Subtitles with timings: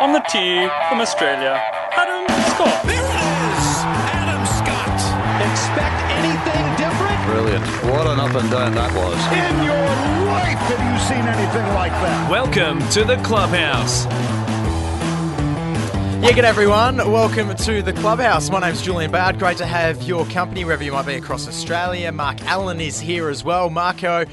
[0.00, 2.86] On the tee from Australia, Adam Scott.
[2.86, 3.66] There it is!
[4.14, 4.94] Adam Scott.
[5.50, 7.18] Expect anything different?
[7.26, 7.66] Brilliant.
[7.90, 9.18] What an up and down that was.
[9.34, 9.74] In your
[10.30, 12.30] life have you seen anything like that?
[12.30, 14.06] Welcome to the clubhouse.
[16.22, 16.98] Yeah, good everyone.
[16.98, 18.50] Welcome to the clubhouse.
[18.50, 19.40] My name's Julian Bayard.
[19.40, 22.12] Great to have your company wherever you might be across Australia.
[22.12, 23.68] Mark Allen is here as well.
[23.68, 24.26] Marco,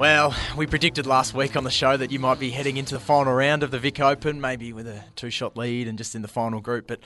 [0.00, 3.00] well, we predicted last week on the show that you might be heading into the
[3.00, 6.28] final round of the Vic Open, maybe with a two-shot lead and just in the
[6.28, 6.86] final group.
[6.86, 7.00] But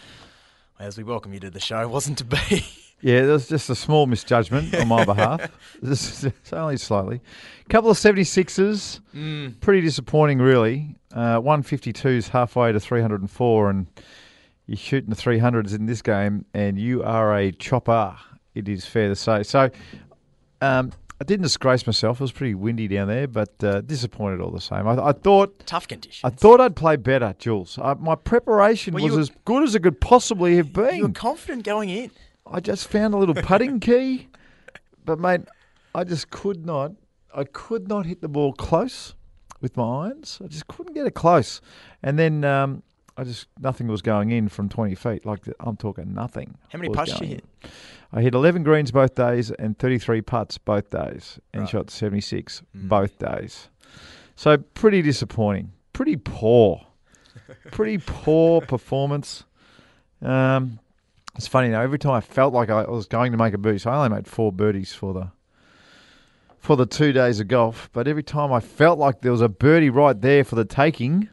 [0.78, 2.64] as we welcome you to the show, it wasn't to be.
[3.00, 5.50] Yeah, there was just a small misjudgment on my behalf.
[5.84, 7.20] Just it's only slightly.
[7.60, 9.00] A couple of 76s.
[9.14, 9.60] Mm.
[9.60, 10.96] Pretty disappointing, really.
[11.12, 13.88] Uh, 152s halfway to 304, and
[14.66, 18.16] you're shooting the 300s in this game, and you are a chopper,
[18.54, 19.42] it is fair to say.
[19.42, 19.68] So
[20.62, 22.18] um, I didn't disgrace myself.
[22.20, 24.86] It was pretty windy down there, but uh, disappointed all the same.
[24.88, 25.64] I, I thought.
[25.66, 26.20] Tough conditions.
[26.24, 27.78] I thought I'd play better, Jules.
[27.80, 30.96] Uh, my preparation Well, was were- as good as it could possibly have been.
[30.96, 32.10] you were confident going in.
[32.46, 34.28] I just found a little putting key,
[35.04, 35.42] but mate,
[35.94, 36.92] I just could not.
[37.34, 39.14] I could not hit the ball close
[39.60, 40.40] with my irons.
[40.44, 41.60] I just couldn't get it close,
[42.02, 42.82] and then um,
[43.16, 45.24] I just nothing was going in from twenty feet.
[45.24, 46.56] Like I'm talking nothing.
[46.70, 47.44] How many putts did you hit?
[47.62, 47.70] in.
[48.12, 51.70] I hit eleven greens both days and thirty three putts both days, and Right.
[51.70, 52.88] shot seventy six Mm.
[52.88, 53.68] both days.
[54.36, 55.72] So pretty disappointing.
[55.92, 56.86] Pretty poor.
[57.70, 59.44] pretty poor performance.
[60.22, 60.80] Um,
[61.36, 61.80] it's funny though.
[61.80, 64.16] Every time I felt like I was going to make a birdie, so I only
[64.16, 65.28] made four birdies for the
[66.58, 67.90] for the two days of golf.
[67.92, 71.28] But every time I felt like there was a birdie right there for the taking,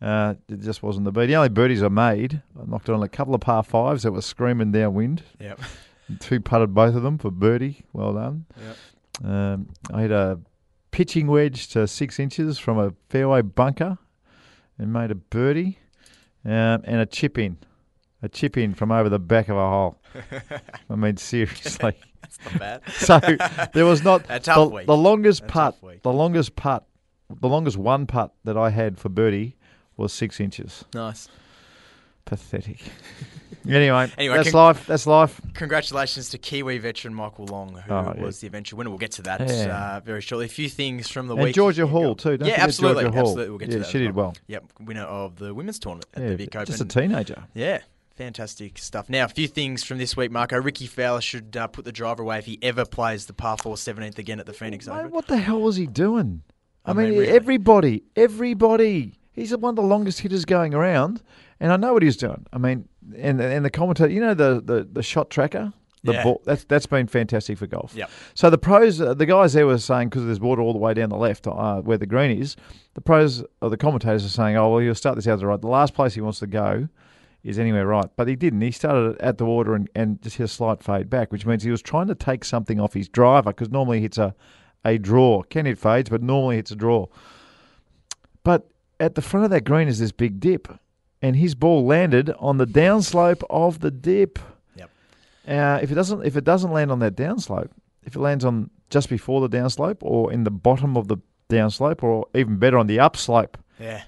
[0.00, 1.28] uh, it just wasn't the birdie.
[1.32, 4.22] The only birdies I made, I knocked on a couple of par fives that were
[4.22, 5.22] screaming downwind.
[5.40, 5.60] Yep.
[6.20, 7.82] Two putted both of them for birdie.
[7.92, 8.46] Well done.
[9.20, 9.30] Yep.
[9.30, 10.38] Um, I hit a
[10.90, 13.98] pitching wedge to six inches from a fairway bunker
[14.78, 15.78] and made a birdie,
[16.44, 17.58] um, and a chip in,
[18.22, 20.00] a chip in from over the back of a hole.
[20.90, 21.94] I mean, seriously.
[22.22, 22.82] That's not bad.
[22.92, 23.20] so
[23.74, 24.86] there was not A tough the, week.
[24.86, 25.76] the longest A putt.
[26.02, 26.86] The longest putt,
[27.40, 29.56] the longest one putt that I had for birdie
[29.98, 30.84] was six inches.
[30.94, 31.28] Nice.
[32.24, 32.80] Pathetic.
[33.68, 34.86] anyway, Anyway, that's con- life.
[34.86, 35.40] That's life.
[35.54, 38.22] Congratulations to Kiwi veteran Michael Long, who Oh, yeah.
[38.22, 38.90] was the eventual winner.
[38.90, 39.96] We'll get to that Yeah.
[39.96, 40.44] uh, very shortly.
[40.44, 41.54] A few things from the And week.
[41.54, 42.36] Georgia Hall too.
[42.36, 43.26] Don't yeah, absolutely, Georgia Hall.
[43.28, 43.48] absolutely.
[43.50, 43.88] We'll get yeah, to that.
[43.90, 44.34] she did well.
[44.46, 46.66] Yep, winner of the women's tournament at Yeah, the Vic Open.
[46.66, 47.44] just a teenager.
[47.54, 47.78] Yeah,
[48.14, 49.08] fantastic stuff.
[49.08, 50.60] Now, a few things from this week, Marco.
[50.60, 53.76] Rickie Fowler should uh, put the driver away if he ever plays the par 4
[53.76, 55.12] 17th again at the Phoenix Mate, Open.
[55.12, 56.42] what the hell was he doing?
[56.84, 57.32] I, I mean, mean, really.
[57.32, 59.14] everybody, everybody.
[59.38, 61.22] He's one of the longest hitters going around,
[61.60, 62.46] and I know what he's doing.
[62.52, 65.72] I mean, and and the commentator, you know, the the, the shot tracker,
[66.04, 66.22] the Yeah.
[66.24, 66.42] ball.
[66.44, 67.94] That's that's been fantastic for golf.
[67.94, 68.10] Yep.
[68.34, 70.94] So the pros, uh, the guys there were saying because there's water all the way
[70.94, 72.56] down the left uh, where the green is.
[72.94, 75.46] The pros or the commentators are saying, oh well, he'll start this out to the
[75.46, 75.60] right.
[75.60, 76.88] The last place he wants to go
[77.44, 78.60] is anywhere right, but he didn't.
[78.60, 81.62] He started at the water and, and just hit a slight fade back, which means
[81.62, 84.34] he was trying to take something off his driver because normally he hits a
[84.84, 85.42] a draw.
[85.44, 87.06] Can hit fades, but normally hits a draw.
[88.44, 88.68] But
[89.00, 90.68] at the front of that green is this big dip,
[91.22, 94.38] and his ball landed on the downslope of the dip.
[94.76, 94.90] Yep.
[95.46, 97.70] Uh, if it doesn't, if it doesn't land on that downslope,
[98.04, 101.16] if it lands on just before the downslope or in the bottom of the
[101.48, 104.02] downslope, or even better on the upslope, Yeah.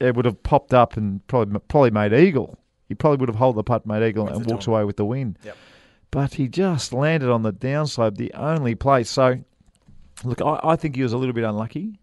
[0.00, 2.58] it would have popped up and probably probably made eagle.
[2.88, 5.36] He probably would have held the putt, made eagle, and walks away with the win.
[5.44, 5.56] Yep.
[6.10, 9.08] But he just landed on the downslope, the only place.
[9.10, 9.38] So,
[10.22, 11.98] look, I, I think he was a little bit unlucky,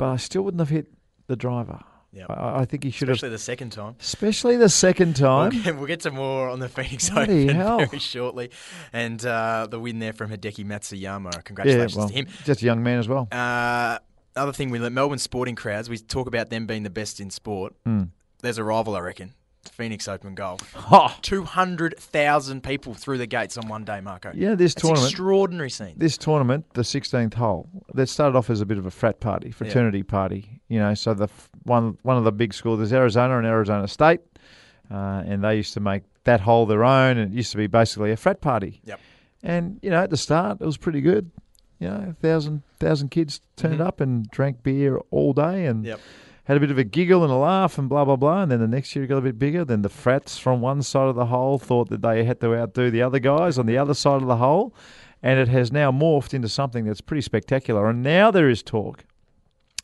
[0.00, 0.86] but I still wouldn't have hit
[1.28, 1.78] the driver.
[2.12, 2.26] Yep.
[2.30, 3.94] I, I think he should Especially have, the second time.
[4.00, 5.50] especially the second time.
[5.52, 7.78] We'll get, we'll get to more on the Phoenix Bloody Open hell.
[7.78, 8.50] very shortly.
[8.92, 11.32] And uh, the win there from Hideki Matsuyama.
[11.34, 12.26] Yeah, Congratulations well, to him.
[12.44, 13.28] just a young man as well.
[13.30, 13.98] Uh,
[14.34, 17.30] other thing, we let Melbourne sporting crowds, we talk about them being the best in
[17.30, 17.74] sport.
[17.86, 18.08] Mm.
[18.42, 19.34] There's a rival, I reckon.
[19.72, 20.72] Phoenix Open Golf.
[20.74, 21.18] Ha!
[21.22, 24.32] 200,000 people through the gates on one day, Marco.
[24.34, 25.10] Yeah, this It's tournament.
[25.10, 25.94] extraordinary scene.
[25.96, 29.50] this tournament, the 16th hole, that started off as a bit of a frat party,
[29.50, 30.60] fraternity party.
[30.68, 33.88] You know, so the f- one one of the big schools, there's Arizona and Arizona
[33.88, 34.20] State,
[34.90, 37.66] uh, and they used to make that hole their own, and it used to be
[37.66, 38.80] basically a frat party.
[38.84, 39.00] Yep.
[39.42, 41.30] And you know, at the start, it was pretty good.
[41.78, 43.86] You know, a thousand thousand kids turned Mhm.
[43.86, 46.00] up and drank beer all day, and Yep.
[46.44, 48.42] Had a bit of a giggle and a laugh and blah blah blah.
[48.42, 49.64] And then the next year it got a bit bigger.
[49.64, 52.90] Then the frats from one side of the hole thought that they had to outdo
[52.90, 54.74] the other guys on the other side of the hole,
[55.22, 57.88] and it has now morphed into something that's pretty spectacular.
[57.88, 59.04] And now there is talk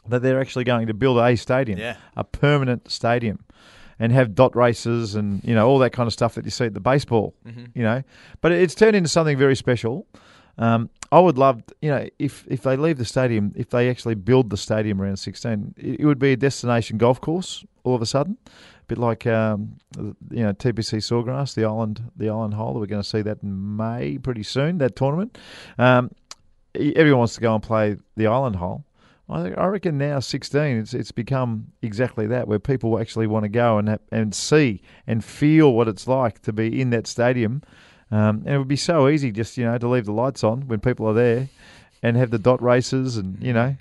[0.09, 1.97] that they're actually going to build a stadium, Yeah.
[2.17, 3.41] a permanent stadium,
[3.99, 6.65] and have dot races and you know all that kind of stuff that you see
[6.67, 7.35] at the baseball.
[7.47, 7.69] Mhm.
[7.75, 8.03] You know,
[8.41, 10.07] but it's turned into something very special.
[10.59, 14.15] Um, I would love, you know, if if they leave the stadium, if they actually
[14.15, 18.03] build the stadium around 16, it, it would be a destination golf course all of
[18.03, 22.75] a sudden, a bit like um, you know TPC Sawgrass, the island, the island hole.
[22.75, 24.79] We're going to see that in May pretty soon.
[24.79, 25.39] That tournament,
[25.79, 26.11] um,
[26.75, 28.85] everyone wants to go and play the island hole.
[29.29, 33.49] I I reckon now 16, it's it's become exactly that, where people actually want to
[33.49, 37.63] go and and see and feel what it's like to be in that stadium.
[38.11, 40.69] Um, and it would be so easy just you know to leave the lights on
[40.69, 41.49] when people are there,
[42.03, 43.77] and have the dot races and you know.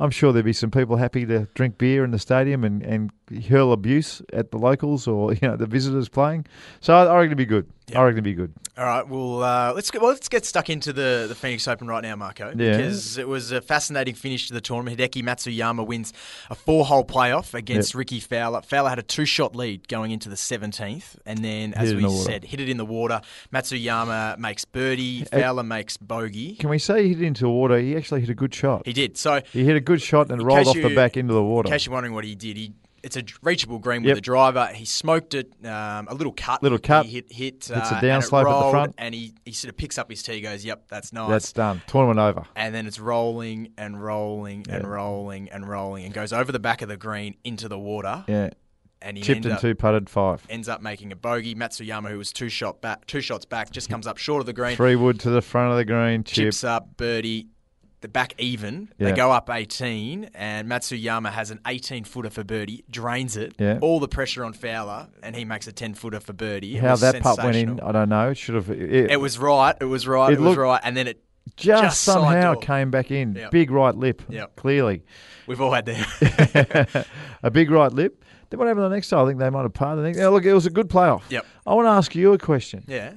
[0.00, 3.12] I'm sure there'd be some people happy to drink beer in the stadium and, and
[3.48, 6.46] hurl abuse at the locals or you know the visitors playing.
[6.80, 7.66] So I, reckon it'd be good.
[7.94, 8.52] I reckon it'd be good.
[8.76, 11.86] All right, well, uh, let's get well, let's get stuck into the, the Phoenix Open
[11.86, 12.48] right now, Marco.
[12.56, 12.76] Yeah.
[12.76, 14.98] Because it was a fascinating finish to the tournament.
[14.98, 16.12] Hideki Matsuyama wins
[16.50, 17.98] a four-hole playoff against Yep.
[17.98, 18.62] Rickie Fowler.
[18.62, 22.44] Fowler had a two-shot lead going into the 17th, and then, as we the said,
[22.44, 23.20] hit it in the water.
[23.52, 25.24] Matsuyama makes birdie.
[25.24, 26.56] Fowler makes bogey.
[26.56, 27.78] Can we say he hit it into water?
[27.78, 28.82] He actually hit a good shot.
[28.84, 29.16] He did.
[29.16, 31.68] So, He hit a good shot and rolled off the back into the water.
[31.68, 32.72] in case you're wondering what he did, he
[33.04, 34.16] it's a reachable green with Yep.
[34.16, 34.66] the driver.
[34.74, 36.62] He smoked it, um, a little cut.
[36.62, 37.06] Little cut.
[37.06, 38.94] He hit, hit, a uh, and it downslope at the front.
[38.98, 40.40] and he, he sort of picks up his tee.
[40.40, 41.82] Goes, "Yep, that's nice." That's done.
[41.86, 42.44] Tournament over.
[42.56, 46.82] and then it's rolling and rolling and rolling and rolling and goes over the back
[46.82, 48.24] of the green into the water.
[48.26, 48.50] Yeah.
[49.02, 50.46] And he Chipped and up, two putted five.
[50.48, 51.54] ends up making a bogey.
[51.54, 54.54] Matsuyama, who was two shot back, two shots back, just comes up short of the
[54.54, 56.24] green, Three wood to the front of the green.
[56.24, 56.34] Chip.
[56.46, 57.48] chips up, birdie.
[58.04, 58.90] The back even.
[58.98, 63.54] They go up 18, and Matsuyama has an 18 footer for birdie, drains it.
[63.58, 63.78] Yeah.
[63.80, 66.76] All the pressure on Fowler, and he makes a 10 footer for birdie.
[66.76, 67.80] It How that putt went in.
[67.80, 68.28] I don't know.
[68.28, 68.68] It should have.
[68.68, 69.74] It, It was right.
[69.80, 70.34] It was right.
[70.34, 70.82] It It, was right.
[70.84, 71.24] And then it.
[71.56, 73.36] just, just somehow came back in.
[73.36, 73.50] Yep.
[73.50, 74.20] Big right lip.
[74.28, 74.56] Yep.
[74.56, 75.02] Clearly,
[75.46, 77.06] We've all had that.
[77.42, 78.22] a big right lip.
[78.50, 79.24] Then what happened the next time?
[79.24, 80.02] I think they might have parted.
[80.02, 81.22] Think, yeah, look, it was a good playoff.
[81.30, 81.46] Yep.
[81.66, 82.84] I want to ask you a question.
[82.86, 83.14] yeah.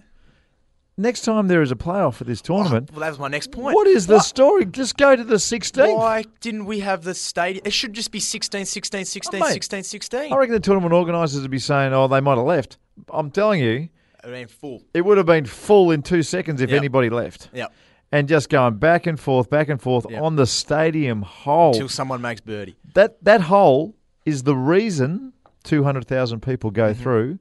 [0.99, 3.75] Next time there is a playoff for this tournament, Well, that was my next point.
[3.75, 4.65] what is the story?
[4.65, 5.95] Just go to the 16th.
[5.95, 7.61] Why didn't we have the stadium?
[7.65, 9.53] It should just be 16, 16, 16, Oh, mate.
[9.53, 10.33] 16, 16.
[10.33, 12.77] I reckon the tournament organisers would be saying, "Oh, they might have left."
[13.09, 13.89] I'm telling you,
[14.23, 14.81] I mean, full.
[14.95, 16.77] it would have been full in two seconds if Yep.
[16.79, 17.49] anybody left.
[17.53, 17.71] Yep.
[18.11, 20.19] And just going back and forth, back and forth Yep.
[20.21, 21.73] on the stadium hole.
[21.75, 22.75] Till someone makes birdie.
[22.95, 23.93] that that hole
[24.25, 25.33] is the reason
[25.63, 27.03] 200,000 people go Mm-hmm.
[27.03, 27.39] through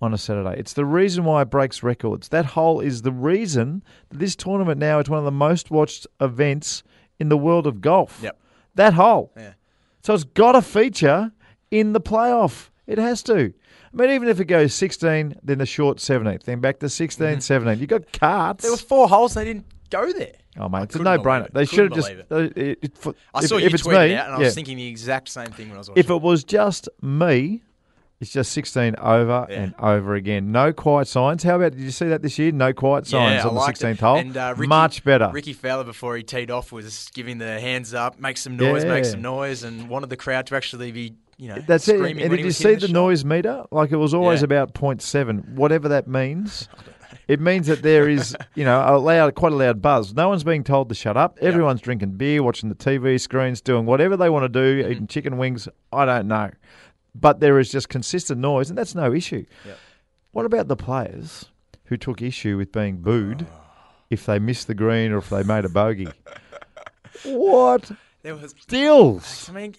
[0.00, 0.58] on a Saturday.
[0.58, 2.28] It's the reason why it breaks records.
[2.28, 6.06] That hole is the reason that this tournament now is one of the most watched
[6.20, 6.82] events
[7.18, 8.20] in the world of golf.
[8.22, 8.38] Yep.
[8.74, 9.32] That hole.
[9.36, 9.52] Yeah.
[10.02, 11.32] So it's got to feature
[11.70, 12.70] in the playoff.
[12.86, 13.54] It has to.
[13.92, 17.40] I mean, even if it goes 16, then the short 17th, then back to 16,
[17.40, 17.78] 17.
[17.78, 18.58] You've got carts.
[18.58, 18.66] Mm-hmm.
[18.66, 20.32] There were four holes and they didn't go there.
[20.58, 21.46] oh, mate, it's a no-brainer.
[21.46, 21.54] it.
[21.54, 22.10] They should have just.
[22.10, 24.38] it- it- for- I if, saw if you it's tweet me, it out and I
[24.40, 24.44] yeah.
[24.46, 26.00] was thinking the exact same thing when I was watching.
[26.00, 27.62] If it was just me,
[28.20, 29.60] it's just 16 over Yeah.
[29.62, 30.52] and over again.
[30.52, 31.42] No quiet signs.
[31.42, 32.52] How about, did you see that this year?
[32.52, 33.86] No quiet signs yeah, on the liked it.
[33.86, 34.16] 16th hole.
[34.16, 35.30] And, uh, Rickie, Much better.
[35.32, 39.04] Rickie Fowler, before he teed off, was giving the hands up, make some noise, make
[39.04, 42.00] some noise, and wanted the crowd to actually be, you know, That's it.
[42.00, 42.90] And did you see the shot.
[42.90, 43.64] noise meter?
[43.70, 44.44] Like it was always Yeah.
[44.46, 46.68] about 0.7, whatever that means.
[47.26, 50.12] It means that there is, you know, a loud, quite a loud buzz.
[50.12, 51.38] No one's being told to shut up.
[51.40, 54.92] Everyone's drinking beer, watching the TV screens, doing whatever they want to do, Mm-hmm.
[54.92, 55.66] eating chicken wings.
[55.90, 56.50] I don't know,
[57.14, 59.44] but there is just consistent noise, and that's no issue.
[59.64, 59.78] Yep.
[60.32, 61.46] What about the players
[61.86, 63.46] who took issue with being booed
[64.10, 66.08] if they missed the green or if they made a bogey?
[67.24, 67.90] what
[68.22, 69.48] There was, deals?
[69.48, 69.74] I mean,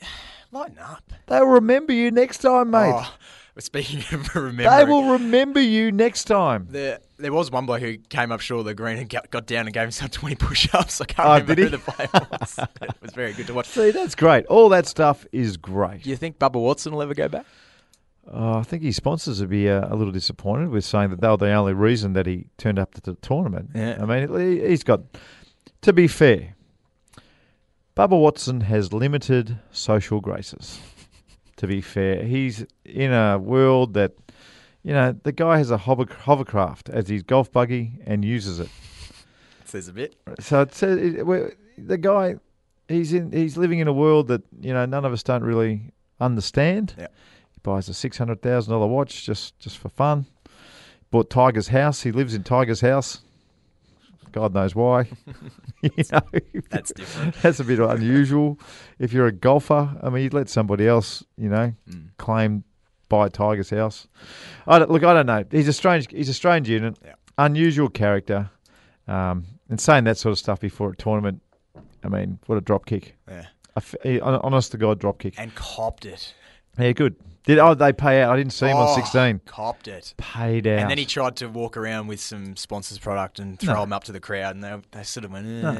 [0.52, 1.04] lighten up.
[1.28, 2.94] They'll remember you next time, mate.
[2.96, 3.14] Oh,
[3.60, 6.68] speaking of remembering, They will remember you next time.
[6.70, 9.46] There, there was one bloke who came up short of the green and got, got
[9.46, 11.00] down and gave himself 20 push-ups.
[11.02, 12.60] I can't Oh, remember who the player was.
[12.82, 13.68] it was very good to watch.
[13.68, 14.46] See, that's great.
[14.48, 16.04] All that stuff is great.
[16.04, 17.46] Do you think Bubba Watson will ever go back?
[18.32, 21.28] Oh, I think his sponsors would be uh, a little disappointed with saying that they
[21.28, 23.70] were the only reason that he turned up to the tournament.
[23.76, 24.00] Yeah.
[24.02, 25.02] I mean, he- he's got.
[25.84, 26.56] To be fair,
[27.96, 30.80] Bubba Watson has limited social graces.
[31.60, 34.12] To be fair, he's in a world that,
[34.86, 38.70] you know, the guy has a hover, hovercraft as his golf buggy and uses it.
[39.66, 40.16] Says a bit.
[40.40, 42.36] So it's it, we- the guy.
[42.88, 43.32] He's in.
[43.32, 46.94] He's living in a world that you know none of us don't really understand.
[46.98, 47.08] Yeah.
[47.52, 50.28] He buys a six hundred thousand dollar watch just just for fun.
[51.10, 52.04] Bought Tiger's house.
[52.04, 53.22] He lives in Tiger's house.
[54.32, 55.08] God knows why.
[55.82, 56.22] you know,
[56.70, 57.36] That's different.
[57.42, 58.60] that's a bit unusual.
[59.00, 62.10] If you're a golfer, I mean, you'd let somebody else, you know, Mm.
[62.18, 62.64] claim
[63.10, 64.08] buy Tiger's house.
[64.68, 65.44] I look, I don't know.
[65.52, 66.08] He's a strange.
[66.12, 66.98] He's a strange unit.
[67.04, 67.14] Yeah.
[67.38, 68.50] Unusual character.
[69.08, 71.42] Um, and saying that sort of stuff before a tournament,
[72.04, 73.16] I mean, what a drop kick.
[73.28, 73.46] Yeah.
[74.04, 75.36] A- honest to God, drop kick.
[75.38, 76.34] And copped it.
[76.80, 77.16] Yeah, good.
[77.46, 78.34] Did oh they pay out?
[78.34, 79.40] I didn't see him on Oh, sixteen.
[79.46, 80.14] Copped it.
[80.18, 80.80] Paid out.
[80.80, 84.04] And then he tried to walk around with some sponsors product and throw them up
[84.06, 85.62] to the crowd, and they, they sort of went, eh.
[85.62, 85.74] No,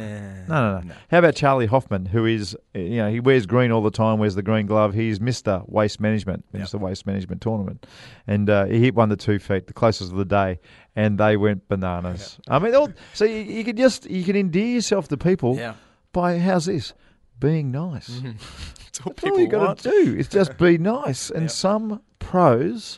[0.48, 0.94] no, no.
[1.10, 4.36] How about Charlie Hoffman, who is, you know, he wears green all the time, wears
[4.36, 4.94] the green glove.
[4.94, 6.62] He's Mister Waste Management, Yep.
[6.62, 7.86] Mister Waste Management tournament,
[8.28, 10.60] and uh, he hit one to two feet, the closest of the day,
[10.96, 12.38] and they went bananas.
[12.48, 15.74] I mean, all, so you, you can just you can endear yourself to people Yeah.
[16.14, 16.94] by how's this
[17.40, 18.10] being nice.
[18.10, 18.32] Mm-hmm.
[18.88, 21.30] It's all That's all you got to do is just be nice.
[21.30, 21.52] And Yep.
[21.52, 22.98] some pros,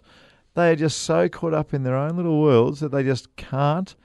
[0.53, 3.95] they are just so caught up in their own little worlds that they just can't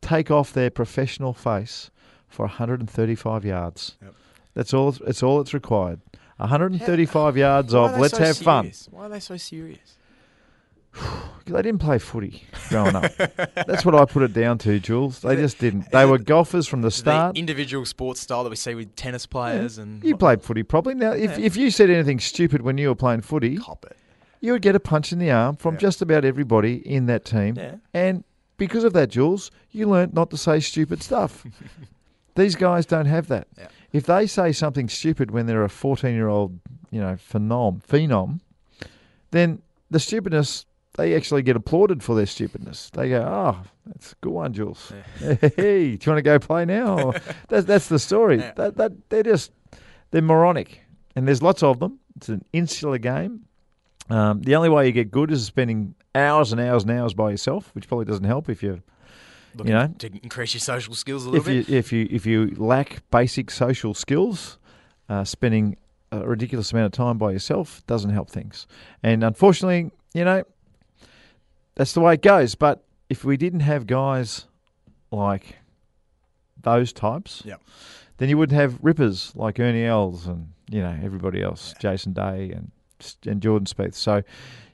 [0.00, 1.92] take off their professional face
[2.26, 3.96] for 135 yards.
[4.02, 4.14] Yep.
[4.54, 4.96] That's all.
[5.06, 6.00] It's all that's required.
[6.38, 8.72] 135 yards of let's so have fun.
[8.90, 9.96] Why are they so serious?
[11.44, 13.10] They didn't play footy growing up.
[13.16, 15.20] That's what I put it down to, Jules.
[15.20, 15.90] They just didn't.
[15.90, 17.34] They were golfers from the start.
[17.34, 20.94] The individual sports style that we see with tennis players and You played footy probably.
[20.94, 21.44] Now, if, Yeah.
[21.44, 23.96] if you said anything stupid when you were playing footy, cop it.
[24.40, 25.80] you would get a punch in the arm from Yeah.
[25.80, 27.56] just about everybody in that team.
[27.56, 27.76] Yeah.
[27.92, 28.22] And
[28.56, 31.44] because of that, Jules, you learnt not to say stupid stuff.
[32.36, 33.48] These guys don't have that.
[33.58, 33.66] Yeah.
[33.92, 36.58] If they say something stupid when they're a 14 year old,
[36.90, 38.40] you know, phenom, phenom,
[39.32, 42.90] then the stupidness, they actually get applauded for their stupidness.
[42.90, 44.92] They go, oh, that's a good one, Jules.
[45.18, 47.12] Hey, do you want to go play now?
[47.48, 48.38] That's, that's the story.
[48.38, 48.52] Yeah.
[48.56, 49.52] That, that, they're just,
[50.10, 50.82] they're moronic.
[51.16, 51.98] And there's lots of them.
[52.16, 53.46] It's an insular game.
[54.10, 57.30] Um, the only way you get good is spending hours and hours and hours by
[57.30, 58.82] yourself, which probably doesn't help if you,
[59.54, 61.74] Looking you know, to increase your social skills a little if you bit.
[61.74, 64.58] if you if you lack basic social skills,
[65.08, 65.76] uh, spending
[66.10, 68.66] a ridiculous amount of time by yourself doesn't help things.
[69.02, 70.44] And unfortunately, you know,
[71.82, 72.54] that's the way it goes.
[72.54, 74.46] But if we didn't have guys
[75.10, 75.56] like
[76.62, 77.60] those types, Yep.
[78.18, 82.52] then you wouldn't have rippers like Ernie Els and you know everybody else, Jason Day
[82.52, 82.70] and
[83.26, 83.94] and Jordan Spieth.
[83.94, 84.22] So,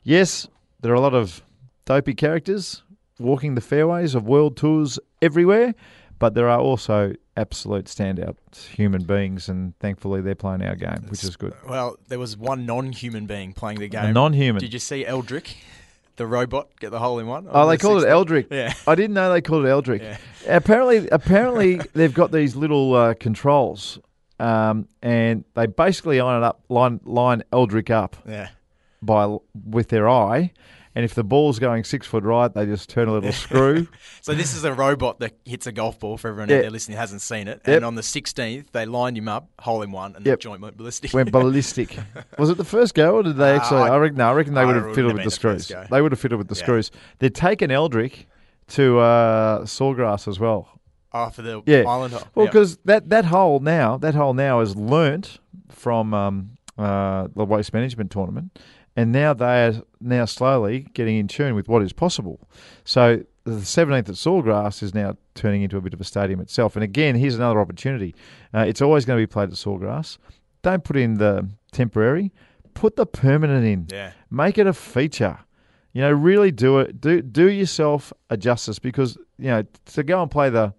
[0.02, 0.46] yes,
[0.82, 1.42] there are a lot of
[1.86, 2.82] dopey characters
[3.18, 5.74] walking the fairways of world tours everywhere,
[6.18, 8.36] but there are also absolute standout
[8.76, 11.54] human beings, and thankfully they're playing our game, which is good.
[11.66, 14.04] Well, there was one non-human being playing the game.
[14.04, 14.60] A non-human.
[14.60, 15.56] Did you see Eldrick,
[16.18, 17.46] the robot, get the hole in one?
[17.50, 18.10] Oh, they the call it 16th?
[18.10, 18.46] Eldrick.
[18.50, 18.74] Yeah.
[18.86, 20.02] I didn't know they called it Eldrick.
[20.02, 20.18] Yeah.
[20.46, 23.98] Apparently, apparently they've got these little uh, controls,
[24.38, 28.50] um, and they basically line it up, line line Eldrick up Yeah.
[29.02, 30.52] by with their eye,
[30.98, 33.86] and if the ball's going six foot right, they just turn a little screw.
[34.20, 36.56] So this is a robot that hits a golf ball for everyone Yeah.
[36.56, 37.62] out there listening who hasn't seen it.
[37.66, 37.76] Yep.
[37.76, 40.38] And on the 16th, they lined him up, hole in one, and Yep.
[40.40, 41.14] the joint went ballistic.
[41.14, 41.96] Went ballistic.
[42.38, 43.82] Was it the first go, or did they Uh, actually?
[43.82, 44.16] I- I, reckon.
[44.18, 45.72] No, I reckon they would have fiddled with the screws.
[45.90, 46.62] They would have fiddled with the Yeah.
[46.62, 46.90] screws.
[47.20, 48.26] They'd taken Eldrick
[48.70, 50.68] to uh, Sawgrass as well.
[51.14, 51.84] oh, for the Yeah.
[51.88, 52.24] island hole.
[52.34, 55.38] Well, because that, that hole now, that hole now is learnt
[55.70, 58.58] from um, uh, the waste management tournament,
[58.98, 62.40] and now they are now slowly getting in tune with what is possible.
[62.82, 66.74] So the 17th at Sawgrass is now turning into a bit of a stadium itself.
[66.74, 68.12] And again, here's another opportunity.
[68.52, 70.18] Uh, it's always going to be played at Sawgrass.
[70.62, 72.32] Don't put in the temporary.
[72.74, 73.86] Put the permanent in.
[73.88, 74.14] Yeah.
[74.32, 75.38] Make it a feature.
[75.92, 77.00] You know, really do it.
[77.00, 79.62] Do do yourself a justice because you know
[79.92, 80.74] to go and play the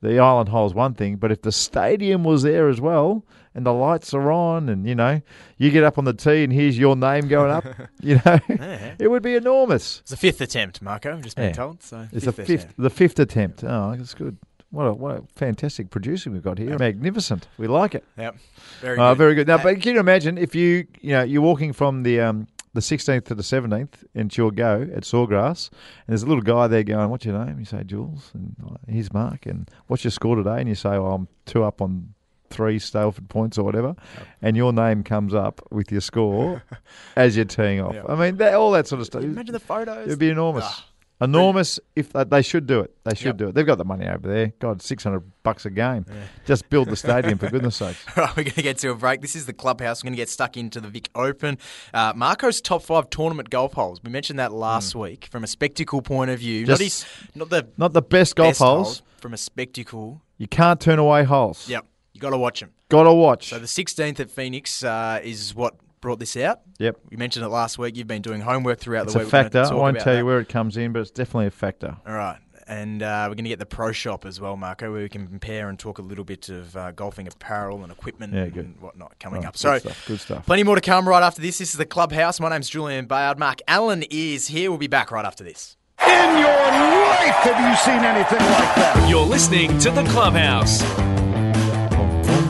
[0.00, 3.24] the island hole is one thing, but if the stadium was there as well
[3.58, 5.20] and the lights are on and you know
[5.58, 7.64] you get up on the tee and here's your name going up,
[8.02, 8.94] you know, Yeah.
[8.98, 9.98] it would be enormous.
[10.00, 11.12] It's the fifth attempt, Marco.
[11.14, 11.52] I've just been Yeah.
[11.52, 11.82] told.
[11.82, 12.74] So It's the fifth, attempt.
[12.78, 13.64] the fifth attempt.
[13.64, 14.38] Oh, that's good.
[14.70, 16.78] What a what a fantastic producing we've got here.
[16.78, 17.48] Magnificent.
[17.58, 18.04] We like it.
[18.18, 18.36] Yep.
[18.80, 19.18] Very Oh, good.
[19.18, 19.46] very good.
[19.48, 22.46] Now, Uh, but can you imagine if you you know you're walking from the um
[22.74, 26.66] the 16th to the 17th in your go at Sawgrass, and there's a little guy
[26.68, 30.10] there going, "What's your name?" You say Jules, and uh, here's Mark, and what's your
[30.12, 30.58] score today?
[30.60, 32.12] And you say, "Oh, I'm two up on
[32.50, 33.94] three Stableford points or whatever,"
[34.42, 36.62] and your name comes up with your score
[37.16, 37.94] as you're teeing off.
[37.94, 38.02] Yeah.
[38.08, 39.22] I mean, that, all that sort of stuff.
[39.22, 40.06] Imagine the photos.
[40.06, 40.64] It'd be enormous.
[40.66, 40.84] Ah,
[41.20, 42.94] Enormous if they, they should do it.
[43.02, 43.36] They should Yep.
[43.38, 43.54] do it.
[43.56, 44.52] They've got the money over there.
[44.60, 46.06] God, six hundred bucks a game.
[46.46, 48.04] Just build the stadium for goodness sakes.
[48.16, 49.20] All right, we're going to get to a break.
[49.20, 50.00] This is the clubhouse.
[50.04, 51.58] We're going to get stuck into the Vic Open.
[51.92, 54.00] Uh, Marco's top five tournament golf holes.
[54.04, 56.64] We mentioned that last week from a spectacle point of view.
[56.66, 56.84] not, Hmm.
[56.84, 59.02] His, not the Not the best golf best holes.
[59.16, 60.22] from a spectacle.
[60.36, 61.68] You can't turn away holes.
[61.68, 61.84] Yep,
[62.18, 62.70] you got to watch them.
[62.88, 63.50] Got to watch.
[63.50, 66.60] So the 16th at Phoenix uh, is what brought this out.
[66.78, 66.96] yep.
[67.10, 67.96] We mentioned it last week.
[67.96, 69.32] You've been doing homework throughout It's the a week.
[69.32, 69.72] We're gonna factor.
[69.72, 70.18] I won't about tell that.
[70.18, 71.96] you where it comes in, but it's definitely a factor.
[72.06, 72.38] All right.
[72.66, 75.26] And uh, we're going to get the pro shop as well, Marco, where we can
[75.26, 78.64] compare and talk a little bit of uh, golfing apparel and equipment Yeah, good.
[78.66, 79.54] and whatnot coming Right, up.
[79.54, 80.44] good So, stuff, good stuff.
[80.46, 81.56] plenty more to come right after this.
[81.58, 82.40] This is the Clubhouse.
[82.40, 83.38] My name's Julian Bayard.
[83.38, 84.70] Mark Allen is here.
[84.70, 85.76] We'll be back right after this.
[86.06, 89.06] In your life, have you seen anything like that?
[89.08, 90.82] You're listening to The Clubhouse.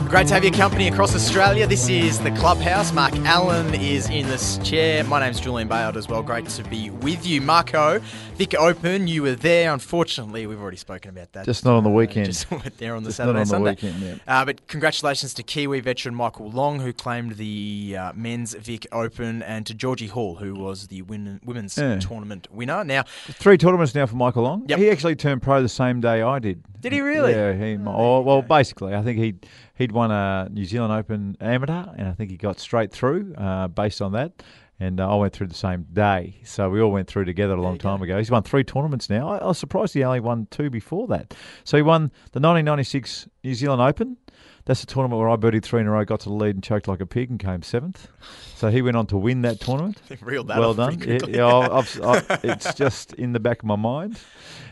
[0.09, 1.67] Great to have your company across Australia.
[1.67, 2.91] This is the Clubhouse.
[2.91, 5.03] Mark Allen is in this chair.
[5.03, 6.23] My name's Julian Bayard as well.
[6.23, 7.41] Great to be with you.
[7.41, 7.99] Marco,
[8.35, 9.71] Vic Open, you were there.
[9.71, 11.45] Unfortunately, we've already spoken about that.
[11.45, 12.25] Just not on the Uh, weekend.
[12.25, 14.15] just weren't there on the Just Saturday not on and the weekend, yeah.
[14.41, 19.43] Uh, but congratulations to Kiwi veteran Michael Long, who claimed the uh, men's Vic Open,
[19.43, 21.99] and to Georgie Hall, who was the win- women's Yeah.
[21.99, 22.83] tournament winner.
[22.83, 24.65] Now, Three tournaments now for Michael Long.
[24.69, 24.79] Yep.
[24.79, 26.63] He actually turned pro the same day I did.
[26.81, 27.33] Did he really?
[27.33, 27.53] Yeah.
[27.53, 29.45] He, oh, well, basically, I think he'd
[29.79, 33.67] he'd won a New Zealand Open amateur, and I think he got straight through uh,
[33.69, 34.43] based on that.
[34.81, 37.61] And uh, I went through the same day, so we all went through together a
[37.61, 38.17] long time ago.
[38.17, 39.27] He's won three tournaments now.
[39.27, 41.33] I, I was surprised he only won two before that.
[41.65, 44.15] So he won the 1996 New Zealand Open.
[44.63, 46.63] That's the tournament where I birdied three in a row, got to the lead and
[46.63, 48.07] choked like a pig and came seventh.
[48.55, 51.01] So he went on to win that tournament they reeled that well done.
[51.01, 54.17] Yeah, yeah, I've, I've, it's just in the back of my mind.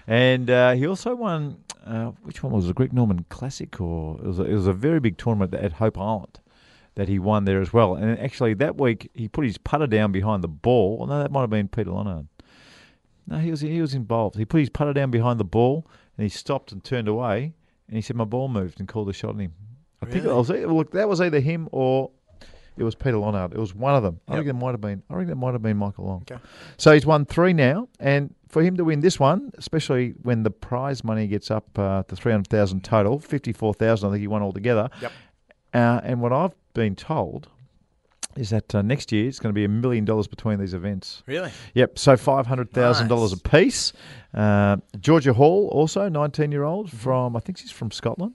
[0.06, 1.58] And uh, he also won.
[1.88, 2.72] Uh, which one was it?
[2.72, 5.74] A Greg Norman Classic, or it was a, it was a very big tournament at
[5.74, 6.40] Hope Island
[6.96, 7.96] that he won there as well.
[7.96, 11.06] And actually, that week he put his putter down behind the ball.
[11.08, 12.28] No, that might have been Peter Lonard.
[13.28, 14.36] No, he was he was involved.
[14.38, 15.86] He put his putter down behind the ball,
[16.18, 17.54] and he stopped and turned away.
[17.88, 19.54] And he said, "My ball moved," and called a shot on him.
[20.02, 20.38] I think it Really?
[20.38, 22.12] was look that was either him or
[22.78, 23.54] it was Peter Lonard.
[23.54, 24.20] It was one of them.
[24.28, 24.40] I Yep.
[24.40, 25.04] think it might have been.
[25.10, 26.22] I think that might have been Michael Long.
[26.30, 26.42] Okay.
[26.78, 30.52] So he's won three now, and for him to win this one, especially when the
[30.52, 34.22] prize money gets up uh, to three hundred thousand total, fifty four thousand, I think
[34.22, 34.90] he won altogether.
[35.02, 35.12] Yep.
[35.74, 37.50] Uh, and what I've been told
[38.38, 41.24] is that uh, next year it's going to be a million dollars between these events.
[41.26, 41.52] Really?
[41.74, 41.98] Yep.
[42.00, 43.94] So five hundred thousand dollars a piece.
[44.34, 46.98] Uh, Georgia Hall, also nineteen year old Mm-hmm.
[46.98, 48.34] from I think she's from Scotland.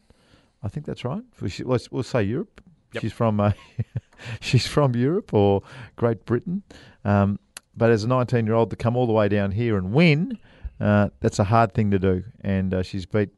[0.64, 1.22] I think that's right.
[1.40, 2.60] We should, let's we'll say Europe.
[2.92, 3.00] Yep.
[3.02, 3.52] She's from uh,
[4.40, 5.62] she's from Europe or
[5.96, 6.62] Great Britain.
[7.04, 7.38] Um,
[7.76, 10.38] but as a 19 year old to come all the way down here and win,
[10.80, 12.24] uh, that's a hard thing to do.
[12.40, 13.30] And uh, she's beat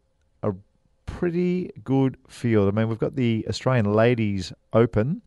[0.42, 0.52] a
[1.06, 2.68] pretty good field.
[2.68, 5.22] I mean, we've got the Australian Ladies Open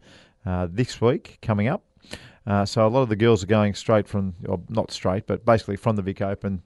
[0.45, 1.83] uh, this week coming up.
[2.45, 5.45] Uh, so a lot of the girls are going straight from, or not straight, but
[5.45, 6.61] basically from the Vic Open.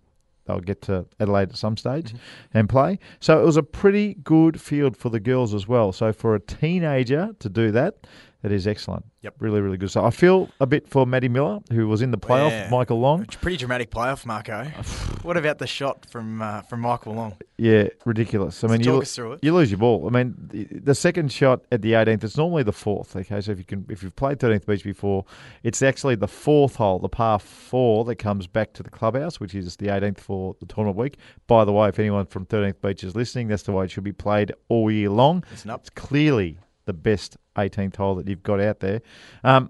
[0.46, 2.14] They'll get to Adelaide at some stage
[2.54, 3.00] and play.
[3.20, 5.92] So it was a pretty good field for the girls as well.
[5.92, 8.08] So for a teenager to do that,
[8.42, 9.06] that is excellent.
[9.22, 9.36] Yep.
[9.40, 9.92] Really, really good.
[9.92, 12.70] So I feel a bit for Matty Millar, who was in the playoff, Yeah.
[12.72, 13.22] Michael Long.
[13.24, 14.64] It's pretty dramatic playoff, Marco.
[15.22, 17.36] what about the shot from uh, from Michael Long?
[17.58, 18.64] Yeah, ridiculous.
[18.64, 19.40] I mean, Talk you, us through it.
[19.44, 20.08] you lose your ball.
[20.08, 23.16] I mean, the, the second shot at the 18th, it's normally the fourth.
[23.16, 25.26] Okay, so if you can, if you've played 13th Beach before,
[25.62, 29.54] it's actually the fourth hole, the par four, that comes back to the clubhouse, which
[29.54, 31.18] is the 18th for the tournament week.
[31.46, 34.04] By the way, if anyone from 13th Beach is listening, that's the way it should
[34.04, 35.44] be played all year long.
[35.52, 35.82] Listen up.
[35.82, 39.02] It's clearly the best 18th hole that you've got out there.
[39.44, 39.70] Um,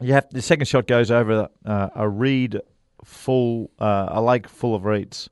[0.00, 2.60] you have the second shot goes over uh, a reed
[3.04, 5.28] full, uh, a lake full of reeds,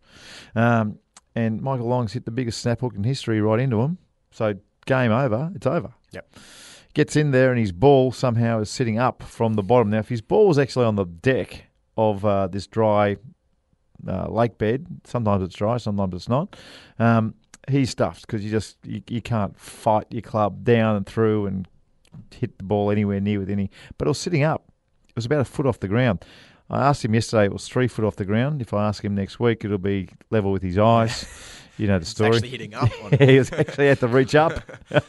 [0.54, 0.98] um,
[1.34, 3.98] and Michael Long's hit the biggest snap hook in history right into him.
[4.30, 4.54] So
[4.86, 5.50] game over.
[5.54, 5.92] It's over.
[6.12, 6.34] Yep.
[6.94, 9.90] Gets in there and his ball somehow is sitting up from the bottom.
[9.90, 13.16] Now, if his ball was actually on the deck of uh, this dry
[14.06, 16.56] uh, lake bed, sometimes it's dry, sometimes it's not.
[16.98, 17.34] Um,
[17.68, 21.68] he's stuffed because you just you, you can't fight your club down and through and
[22.34, 23.70] hit the ball anywhere near with any.
[23.98, 24.64] But it was sitting up.
[25.08, 26.24] It was about a foot off the ground.
[26.68, 27.46] I asked him yesterday.
[27.46, 28.62] It was three foot off the ground.
[28.62, 31.26] If I ask him next week, it'll be level with his eyes.
[31.78, 32.32] You know the It's story.
[32.36, 32.88] actually hitting up
[33.20, 34.52] he was actually had to reach up.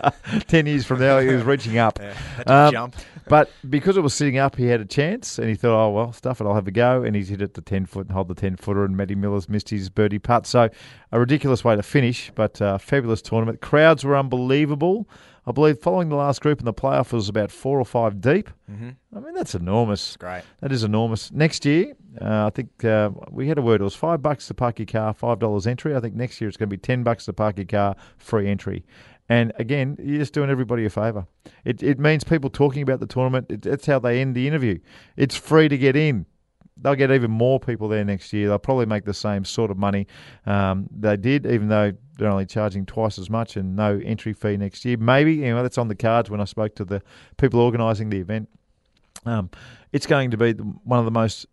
[0.47, 1.99] Ten years from now, he was reaching up.
[1.99, 2.13] Yeah,
[2.47, 2.95] Um, jump.
[3.27, 6.13] But because it was sitting up, he had a chance, and he thought, "Oh well,
[6.13, 8.27] stuff it, I'll have a go." And he's hit it the ten foot and hold
[8.27, 10.45] the ten footer, and Matty Millar's missed his birdie putt.
[10.45, 10.69] So
[11.11, 13.61] a ridiculous way to finish, but uh, fabulous tournament.
[13.61, 15.07] Crowds were unbelievable.
[15.45, 18.49] I believe following the last group in the playoff was about four or five deep.
[18.71, 18.89] Mm-hmm.
[19.15, 20.15] I mean, that's enormous.
[20.17, 20.43] Great.
[20.59, 21.31] That is enormous.
[21.31, 23.81] Next year, uh, I think uh, we had a word.
[23.81, 25.95] It was five bucks to park your car, five dollars entry.
[25.95, 28.47] I think next year it's going to be ten bucks to park your car, free
[28.47, 28.85] entry.
[29.31, 31.25] And again, you're just doing everybody a favour.
[31.63, 33.45] It it means people talking about the tournament.
[33.49, 34.77] It, that's how they end the interview.
[35.15, 36.25] It's free to get in.
[36.75, 38.49] They'll get even more people there next year.
[38.49, 40.05] They'll probably make the same sort of money
[40.45, 44.57] um, they did, even though they're only charging twice as much and no entry fee
[44.57, 44.97] next year.
[44.97, 47.01] Maybe you know that's on the cards when I spoke to the
[47.37, 48.49] people organising the event.
[49.25, 49.49] Um,
[49.93, 50.51] it's going to be
[50.83, 51.45] one of the most,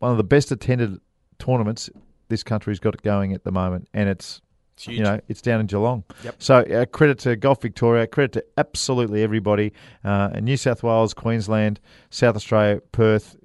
[0.00, 0.98] one of the best attended
[1.38, 1.90] tournaments
[2.26, 4.42] this country's got going at the moment, and it's.
[4.86, 6.04] You know it's down in Geelong.
[6.24, 6.34] Yep.
[6.38, 9.72] So uh, credit to Golf Victoria, credit to absolutely everybody,
[10.04, 13.36] uh, in New South Wales, Queensland, South Australia, Perth.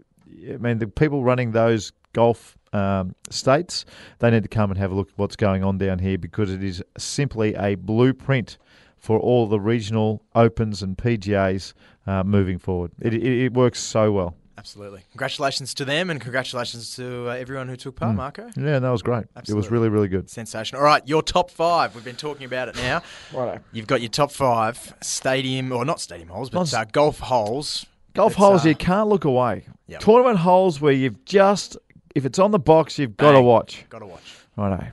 [0.50, 3.86] I mean the people running those golf um, states,
[4.19, 6.52] they need to come and have a look at what's going on down here because
[6.52, 8.58] it is simply a blueprint
[8.97, 11.73] for all the regional opens and PGAs
[12.08, 12.91] uh, moving forward.
[13.02, 14.36] It, it, it works so well.
[14.57, 15.03] Absolutely.
[15.11, 18.49] Congratulations to them and congratulations to uh, everyone who took part, Marco.
[18.57, 19.25] Yeah, that was great.
[19.47, 20.29] It was really, really good.
[20.29, 20.81] Sensational.
[20.81, 21.93] All right, your top five.
[21.93, 23.03] We've been talking about it now.
[23.31, 23.61] Righto.
[23.71, 27.85] You've got your top five stadium, or not stadium holes, but uh, golf holes.
[28.15, 29.65] Golf It's, holes uh, you can't look away.
[29.87, 29.99] Yep.
[29.99, 31.77] Tournament holes where you've just,
[32.15, 33.85] if it's on the box, you've got to watch.
[33.89, 34.35] Got to watch.
[34.55, 34.87] Righto.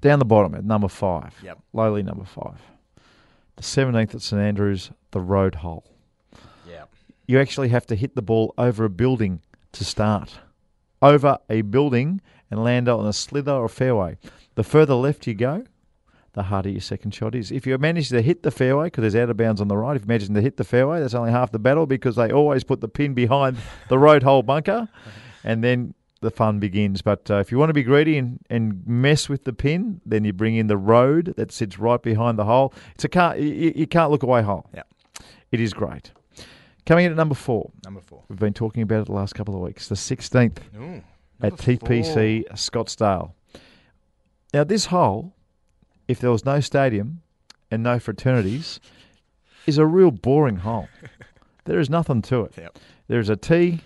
[0.00, 1.34] Down the bottom at number five.
[1.42, 1.58] Yep.
[1.74, 2.60] Lowly number five.
[3.56, 5.84] The 17th at St Andrews, the road hole.
[7.26, 9.40] You actually have to hit the ball over a building
[9.72, 10.38] to start.
[11.02, 14.16] Over a building and land on a slither or fairway.
[14.54, 15.64] The further left you go,
[16.32, 17.50] the harder your second shot is.
[17.50, 19.96] If you manage to hit the fairway, because there's out of bounds on the right,
[19.96, 22.62] if you manage to hit the fairway, that's only half the battle because they always
[22.62, 23.56] put the pin behind
[23.88, 24.88] the road hole bunker,
[25.44, 27.02] and then the fun begins.
[27.02, 30.24] But uh, if you want to be greedy and, and mess with the pin, then
[30.24, 32.72] you bring in the road that sits right behind the hole.
[32.94, 34.68] It's a can't you, you can't look away hole.
[34.74, 34.82] Yeah.
[35.52, 36.12] It is great.
[36.86, 38.22] Coming in at number four, Number four.
[38.28, 39.88] we've been talking about it the last couple of weeks.
[39.88, 41.02] The 16th Ooh,
[41.42, 43.32] at TPC Scottsdale.
[44.54, 45.34] Now, this hole,
[46.06, 47.22] if there was no stadium
[47.72, 48.78] and no fraternities,
[49.66, 50.88] is a real boring hole.
[51.64, 52.54] there is nothing to it.
[52.56, 52.78] Yep.
[53.08, 53.80] There is a tee,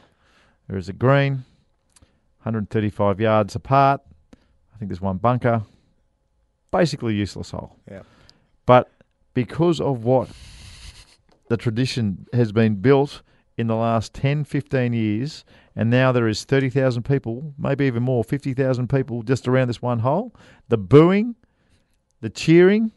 [0.68, 1.44] there is a green,
[2.42, 4.02] 135 yards apart.
[4.74, 5.62] I think there's one bunker.
[6.70, 7.76] Basically, useless hole.
[7.90, 8.04] Yep.
[8.66, 8.90] But
[9.32, 10.28] because of what
[11.50, 13.22] the tradition has been built
[13.58, 18.22] in the last 10, 15 years, and now there is 30,000 people, maybe even more,
[18.22, 20.32] 50,000 people just around this one hole.
[20.68, 21.34] The booing,
[22.20, 22.92] the cheering,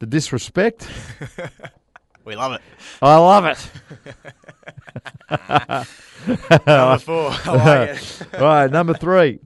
[0.00, 0.88] the disrespect.
[2.22, 2.60] We love it.
[3.00, 3.70] I love it.
[6.66, 7.30] Number four.
[7.32, 8.26] I like it.
[8.40, 9.40] right, number three.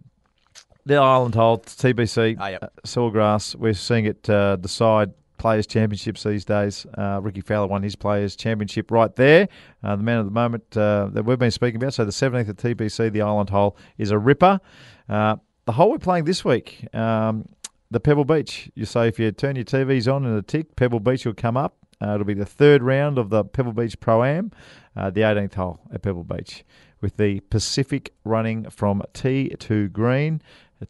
[0.84, 2.62] The Island Hole, TPC, Ah, yep.
[2.64, 3.54] uh, Sawgrass.
[3.54, 5.12] We're seeing it uh, decide
[5.44, 6.86] Players Championships these days.
[6.96, 9.46] Uh, Rickie Fowler won his Players Championship right there.
[9.82, 11.92] Uh, the man of the moment uh, that we've been speaking about.
[11.92, 14.58] So the 17th at TPC, the Island Hole, is a ripper.
[15.06, 17.46] Uh, the hole we're playing this week, um,
[17.90, 18.70] the Pebble Beach.
[18.74, 21.58] You say if you turn your TVs on and a tick, Pebble Beach will come
[21.58, 21.76] up.
[22.00, 24.50] Uh, it'll be the third round of the Pebble Beach Pro Am,
[24.94, 26.64] the 18th hole at Pebble Beach,
[27.02, 30.40] with the Pacific running from tee to green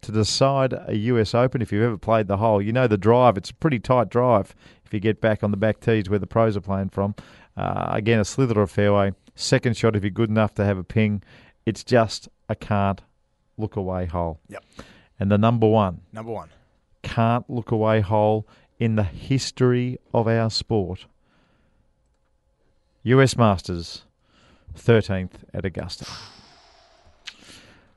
[0.02, 1.62] to decide a US Open.
[1.62, 3.36] If you've ever played the hole, you know the drive.
[3.36, 4.54] It's a pretty tight drive
[4.84, 7.14] if you get back on the back tees where the pros are playing from.
[7.56, 9.12] Uh, again, a slither of fairway.
[9.34, 11.22] Second shot if you're good enough to have a ping.
[11.66, 13.00] It's just a can't
[13.56, 14.40] look away hole.
[14.48, 14.64] Yep.
[15.18, 16.48] And the number one Number one.
[17.02, 18.46] can't look away hole
[18.78, 21.06] in the history of our sport.
[23.04, 24.04] US Masters,
[24.76, 26.06] 13th at Augusta.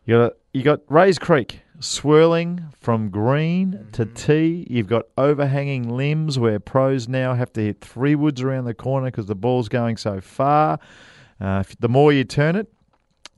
[0.06, 4.66] You got, you got Rae's Creek swirling from green to tee.
[4.70, 9.08] You've got overhanging limbs where pros now have to hit three woods around the corner
[9.08, 10.80] because the ball's going so far.
[11.40, 12.68] Uh, the more you turn it,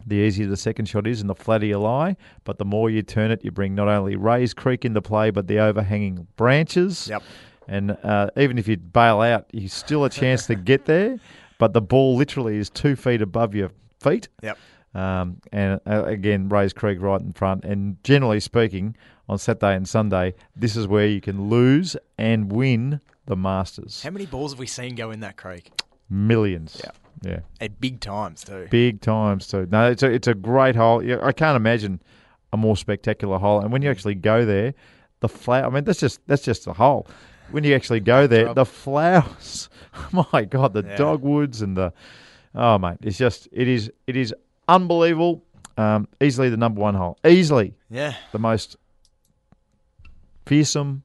[0.05, 2.15] the easier the second shot is and the flatter you lie.
[2.43, 5.47] But the more you turn it, you bring not only Rae's Creek into play, but
[5.47, 7.07] the overhanging branches.
[7.07, 7.23] Yep.
[7.67, 11.19] And uh, even if you bail out, you still a chance to get there.
[11.57, 14.29] But the ball literally is two feet above your feet.
[14.41, 14.57] Yep.
[14.99, 17.63] Um, and uh, again, Rae's Creek right in front.
[17.63, 18.95] And generally speaking,
[19.27, 24.01] on Saturday and Sunday, this is where you can lose and win the Masters.
[24.03, 25.71] How many balls have we seen go in that creek?
[26.09, 26.81] Millions.
[26.83, 26.91] Yeah.
[27.21, 27.39] Yeah.
[27.61, 28.67] At big times too.
[28.71, 29.67] Big times too.
[29.69, 31.03] No, it's a it's a great hole.
[31.03, 32.01] Yeah, I can't imagine
[32.53, 33.59] a more spectacular hole.
[33.59, 34.73] And when you actually go there,
[35.19, 35.65] the flower.
[35.65, 37.07] I mean, that's just that's just the hole.
[37.51, 39.69] When you actually go there, the flowers.
[40.33, 40.95] My God, the Yeah.
[40.95, 41.93] dogwoods and the
[42.55, 44.33] oh mate, it's just it is it is
[44.69, 45.43] unbelievable.
[45.77, 47.17] Um, easily the number one hole.
[47.25, 48.13] Easily Yeah.
[48.31, 48.75] the most
[50.45, 51.03] fearsome,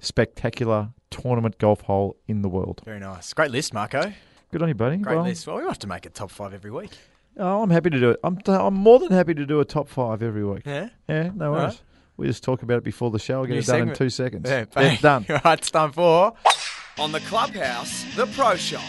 [0.00, 2.82] spectacular tournament golf hole in the world.
[2.84, 3.32] Very nice.
[3.32, 4.12] Great list, Marco.
[4.52, 4.96] Good on you, buddy.
[4.98, 5.46] Great Well, list.
[5.46, 6.90] Well, we have to make a top five every week.
[7.36, 8.20] Oh, I'm happy to do it.
[8.24, 10.62] I'm, t- I'm more than happy to do a top five every week.
[10.66, 10.88] Yeah.
[11.08, 11.64] Yeah, no All worries.
[11.74, 11.82] right.
[12.16, 13.40] We just talk about it before the show.
[13.40, 14.48] I'll get New it done in two seconds.
[14.50, 14.64] Yeah.
[14.76, 15.26] Yeah, done.
[15.30, 16.34] All right, it's time for.
[16.98, 18.82] On the clubhouse, the pro shop.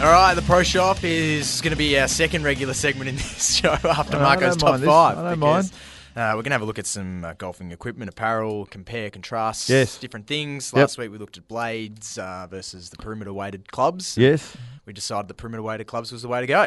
[0.00, 3.54] All right, the pro shop is going to be our second regular segment in this
[3.56, 4.86] show after Marco's top this.
[4.88, 5.16] five.
[5.18, 5.72] I don't because,
[6.16, 9.68] Uh, we're going to have a look at some uh, golfing equipment, apparel, compare, contrast,
[9.70, 9.96] Yes.
[9.98, 10.72] different things.
[10.74, 10.80] Yep.
[10.80, 14.18] Last week we looked at blades uh, versus the perimeter weighted clubs.
[14.18, 16.66] Yes, We decided the perimeter weighted clubs was the way to go.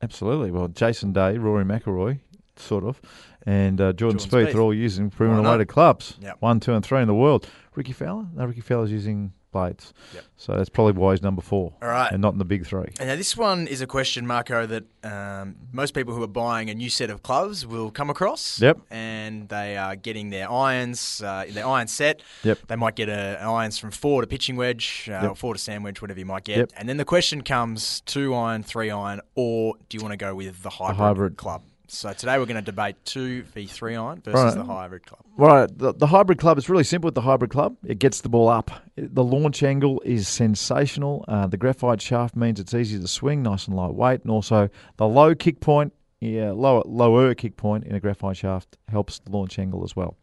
[0.00, 0.52] absolutely.
[0.52, 2.20] Well, Jason Day, Rory McIlroy,
[2.56, 3.00] sort of,
[3.44, 4.54] and uh, Jordan, Jordan Spieth Spieth.
[4.54, 6.14] are all using perimeter weighted clubs.
[6.22, 6.36] Yep.
[6.40, 7.48] One, two, and three in the world.
[7.74, 8.26] Rickie Fowler?
[8.34, 9.92] No, Rickie Fowler's using blades.
[10.14, 10.24] Yep.
[10.36, 11.72] So that's probably why he's number four.
[11.82, 12.12] All right.
[12.12, 12.88] And not in the big three.
[13.00, 16.70] And now this one is a question, Marco, that um, most people who are buying
[16.70, 18.60] a new set of clubs will come across.
[18.60, 18.78] Yep.
[18.90, 22.22] And they are getting their irons, uh, their iron set.
[22.44, 22.58] Yep.
[22.68, 25.30] They might get a, irons from four to pitching wedge, uh, Yep.
[25.30, 26.58] or four to sand wedge, whatever you might get.
[26.58, 26.72] Yep.
[26.76, 30.34] And then the question comes: two iron, three iron, or do you want to go
[30.34, 31.36] with the hybrid, hybrid.
[31.36, 31.62] club?
[31.90, 34.54] So today we're going to debate two v three iron versus Right.
[34.54, 35.22] the hybrid club.
[35.38, 37.76] Right, the, the hybrid club is really simple with the hybrid club.
[37.82, 38.70] It gets the ball up.
[38.96, 41.24] The launch angle is sensational.
[41.26, 45.08] Uh, the graphite shaft means it's easy to swing, nice and lightweight, and also the
[45.08, 49.58] low kick point, yeah, lower lower kick point in a graphite shaft helps the launch
[49.58, 50.16] angle as well.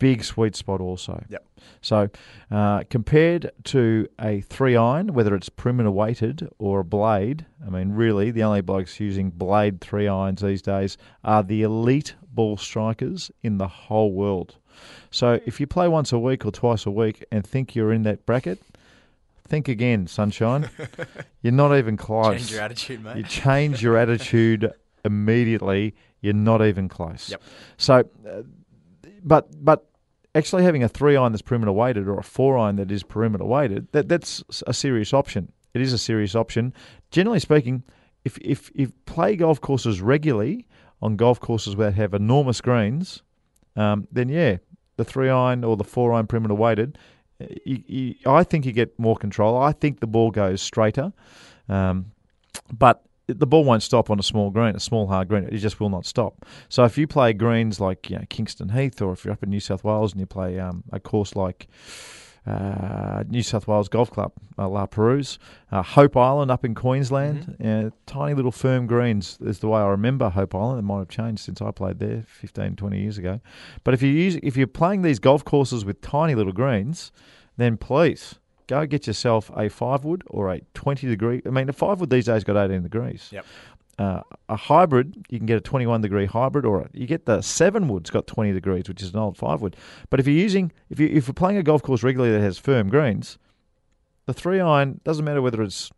[0.00, 1.22] Big sweet spot also.
[1.28, 1.46] Yep.
[1.82, 2.08] So
[2.50, 7.92] uh, compared to a three iron, whether it's perimeter weighted or a blade, I mean,
[7.92, 13.30] really, the only blokes using blade three irons these days are the elite ball strikers
[13.42, 14.56] in the whole world.
[15.10, 18.02] So if you play once a week or twice a week and think you're in
[18.04, 18.60] that bracket,
[19.46, 20.70] think again, sunshine.
[21.42, 22.38] you're not even close.
[22.38, 23.16] Change your attitude, mate.
[23.18, 24.72] You change your attitude
[25.04, 25.94] immediately.
[26.22, 27.30] You're not even close.
[27.30, 27.42] Yep.
[27.76, 28.42] So, uh,
[29.22, 29.89] but but
[30.34, 33.44] actually having a three iron that's perimeter weighted or a four iron that is perimeter
[33.44, 35.52] weighted, that that's a serious option.
[35.74, 36.72] It is a serious option.
[37.10, 37.82] Generally speaking,
[38.24, 40.66] if if if play golf courses regularly
[41.02, 43.22] on golf courses that have enormous greens,
[43.76, 44.58] um, then yeah,
[44.96, 46.98] the three iron or the four iron perimeter weighted,
[47.64, 49.56] you, you, I think you get more control.
[49.56, 51.12] I think the ball goes straighter,
[51.68, 52.12] um,
[52.72, 53.02] but
[53.34, 55.44] the ball won't stop on a small green, a small hard green.
[55.44, 56.46] It just will not stop.
[56.68, 59.50] So if you play greens like you know, Kingston Heath, or if you're up in
[59.50, 61.68] New South Wales and you play um, a course like
[62.46, 65.38] uh, New South Wales Golf Club, uh, La Perouse,
[65.70, 69.88] uh, Hope Island up in Queensland, uh, tiny little firm greens is the way I
[69.88, 70.78] remember Hope Island.
[70.78, 73.40] It might have changed since I played there 15, 20 years ago.
[73.84, 77.12] But if you use, if you're playing these golf courses with tiny little greens,
[77.56, 78.36] then please
[78.70, 81.42] go get yourself a five wood or a 20 degree.
[81.44, 83.28] I mean, a five wood these days got 18 degrees.
[83.32, 83.44] Yep.
[83.98, 87.42] Uh, a hybrid, you can get a 21 degree hybrid, or a, you get the
[87.42, 89.76] seven wood's got 20 degrees, which is an old five wood.
[90.08, 92.56] But if you're using, if you if you're playing a golf course regularly that has
[92.56, 93.36] firm greens,
[94.24, 95.90] the three iron doesn't matter whether it's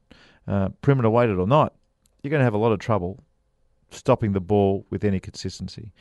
[0.49, 1.75] uh, perimeter weighted or not.
[2.23, 3.23] You're going to have a lot of trouble
[3.93, 5.93] stopping the ball with any consistency.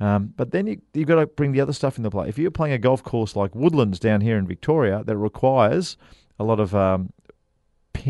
[0.00, 2.28] Um, but then you, you've got to bring the other stuff into play.
[2.28, 5.96] If you're playing a golf course like Woodlands down here in Victoria that requires
[6.38, 7.12] a lot of um,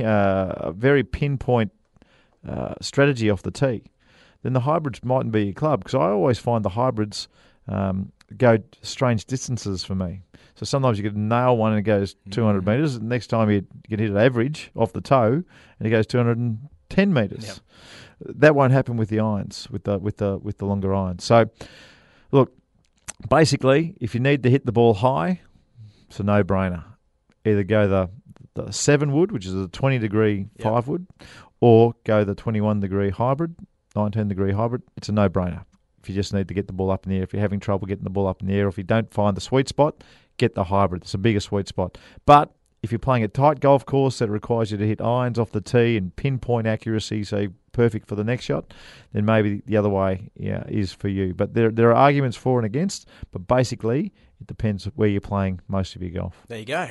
[0.03, 1.73] uh, very pinpoint
[2.49, 3.83] uh, strategy off the tee,
[4.43, 7.29] then the hybrids mightn't be your club because I always find the hybrids
[7.69, 10.23] um, go strange distances for me.
[10.55, 12.97] So sometimes you can nail one and it goes 200 metres.
[12.97, 15.43] and Next time you get hit at average off the toe
[15.79, 17.47] and it goes 210 metres.
[17.47, 17.57] Yep.
[18.27, 21.25] That won't happen with the irons, with the with the with the longer irons.
[21.25, 21.47] So,
[22.31, 22.53] look,
[23.29, 25.41] basically, if you need to hit the ball high,
[26.09, 26.85] it's a no-brainer.
[27.45, 28.11] Either go the
[28.55, 30.63] the seven wood, which is a 20 degree Yep.
[30.63, 31.07] five wood,
[31.61, 33.55] or go the 21 degree hybrid,
[33.97, 34.83] 19 degree hybrid.
[34.97, 35.65] It's a no-brainer.
[36.03, 37.61] If you just need to get the ball up in the air, if you're having
[37.61, 39.69] trouble getting the ball up in the air, or if you don't find the sweet
[39.69, 40.03] spot,
[40.37, 41.03] get the hybrid.
[41.03, 41.97] It's a bigger sweet spot.
[42.27, 45.53] But if you're playing a tight golf course that requires you to hit irons off
[45.53, 48.73] the tee and pinpoint accuracy, so perfect for the next shot,
[49.13, 51.35] then maybe the other way yeah, is for you.
[51.35, 55.61] But there there are arguments for and against, but basically it depends where you're playing
[55.69, 56.43] most of your golf.
[56.49, 56.89] There you go.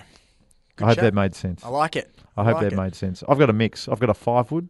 [0.77, 1.63] Good I hope that made sense.
[1.63, 2.13] I like it.
[2.37, 2.77] I hope like that it.
[2.77, 3.23] made sense.
[3.27, 3.87] I've got a mix.
[3.87, 4.69] I've got a five wood.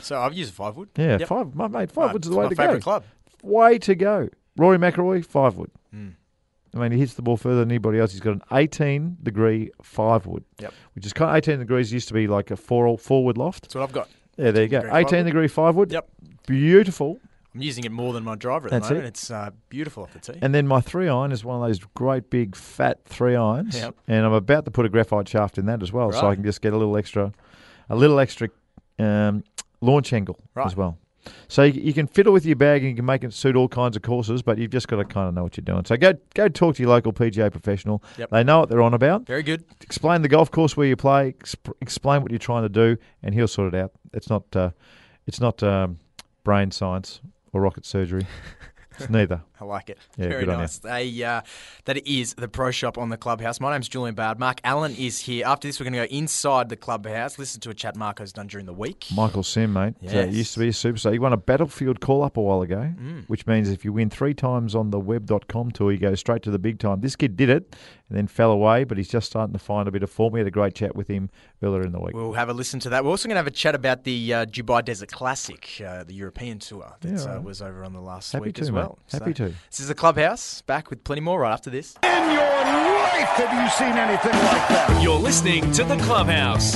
[0.00, 0.88] So I've used a five wood.
[0.96, 1.28] Yeah, Yep.
[1.28, 1.54] five.
[1.54, 2.78] My mate, five Right, wood's the way to go.
[2.80, 3.04] club.
[3.42, 4.28] Way to go.
[4.56, 5.70] Rory McIlroy, five wood.
[5.94, 6.14] Mm.
[6.74, 8.12] I mean, he hits the ball further than anybody else.
[8.12, 10.74] He's got an 18 degree five wood, Yep.
[10.94, 13.62] which is kind of 18 degrees used to be like a four forward loft.
[13.62, 14.08] That's what I've got.
[14.36, 14.82] Yeah, there you go.
[14.92, 15.24] 18 wood.
[15.24, 15.92] degree five wood.
[15.92, 16.08] Yep.
[16.46, 17.18] Beautiful.
[17.54, 19.06] I'm using it more than my driver at That's the moment.
[19.06, 19.08] it.
[19.08, 20.38] It's uh, beautiful off the tee.
[20.42, 23.74] And then my three iron is one of those great big fat three irons.
[23.76, 23.94] Yep.
[24.08, 26.44] And I'm about to put a graphite shaft in that as well, so I can
[26.44, 27.32] just get a little extra,
[27.88, 28.50] a little extra
[28.98, 29.42] um,
[29.80, 30.66] launch angle Right.
[30.66, 30.98] as well.
[31.48, 33.68] So you, you can fiddle with your bag and you can make it suit all
[33.68, 35.84] kinds of courses, but you've just got to kind of know what you're doing.
[35.84, 38.02] So go go talk to your local PGA professional.
[38.18, 38.30] Yep.
[38.30, 39.26] They know what they're on about.
[39.26, 39.64] Very good.
[39.80, 41.32] Explain the golf course where you play.
[41.32, 43.92] Exp- explain what you're trying to do, and he'll sort it out.
[44.12, 44.70] It's not uh,
[45.26, 45.98] it's not um,
[46.44, 47.20] brain science
[47.52, 48.26] or rocket surgery.
[48.98, 49.42] It's neither.
[49.60, 49.98] I like it.
[50.18, 50.78] Yeah, Very nice.
[50.78, 51.40] They, uh,
[51.86, 53.58] that is the Pro Shop on the Clubhouse.
[53.60, 54.38] My name's Julian Bayard.
[54.38, 55.46] Mark Allen is here.
[55.46, 58.46] After this, we're going to go inside the Clubhouse, listen to a chat Marco's done
[58.48, 59.06] during the week.
[59.14, 59.94] Michael Sim, mate.
[60.00, 60.34] Yes.
[60.34, 61.12] used to be a superstar.
[61.12, 63.28] He won a Battlefield call up a while ago, Mm.
[63.28, 66.50] which means if you win three times on the web.com tour, you go straight to
[66.50, 67.00] the big time.
[67.00, 67.74] This kid did it
[68.08, 70.32] and then fell away, but he's just starting to find a bit of form.
[70.32, 71.30] We had a great chat with him
[71.62, 72.14] earlier in the week.
[72.14, 73.04] We'll have a listen to that.
[73.04, 76.14] We're also going to have a chat about the uh, Dubai Desert Classic, uh, the
[76.14, 77.42] European tour that Yeah, uh, right.
[77.42, 78.98] was over on the last Happy week to, as well.
[79.12, 79.20] well.
[79.20, 79.45] Happy So, to.
[79.70, 80.62] This is the clubhouse.
[80.62, 81.94] Back with plenty more right after this.
[82.02, 85.02] In your life have you seen anything like that?
[85.02, 86.74] You're listening to the Clubhouse.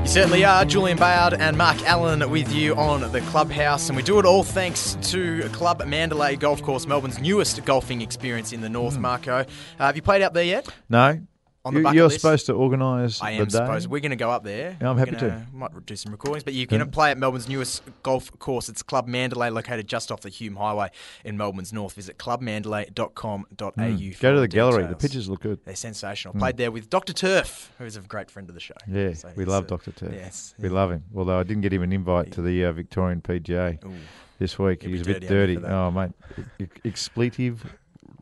[0.00, 0.64] You certainly are.
[0.64, 4.42] Julian Bayard and Mark Allen with you on the clubhouse, and we do it all
[4.42, 8.96] thanks to Club Mandalay Golf Course, Melbourne's newest golfing experience in the north.
[8.96, 9.02] Hmm.
[9.02, 9.44] Marco, uh,
[9.78, 10.66] have you played out there yet?
[10.88, 11.20] No.
[11.64, 12.20] On the You- bucket You're list?
[12.20, 13.50] supposed to organise I the am day.
[13.58, 13.88] supposed.
[13.90, 14.76] We're going to go up there.
[14.80, 17.10] Yeah, I'm We're happy gonna- Might do some recordings, but you can Going to play
[17.10, 18.68] at Melbourne's newest golf course.
[18.68, 20.90] It's Club Mandalay, located just off the Hume Highway
[21.24, 21.94] in Melbourne's north.
[21.94, 24.12] Visit clubmandalay.com.au.
[24.14, 24.86] for Go to the gallery.
[24.86, 25.58] The pictures look good.
[25.64, 26.34] They're sensational.
[26.34, 27.12] Played there with Dr.
[27.12, 28.74] Turf, who is a great friend of the show.
[28.86, 29.92] Yeah, So we love uh, Dr.
[29.92, 30.12] Turf.
[30.14, 30.54] Yes.
[30.58, 31.04] We love him.
[31.14, 33.92] Although I didn't get him an invite to the uh, Victorian PGA Ooh.
[34.38, 34.82] this week.
[34.82, 35.52] He'll He's a bit dirty, dirty.
[35.52, 35.74] I think, for that.
[35.76, 35.90] Oh,
[36.60, 36.70] mate.
[36.84, 37.66] Expletive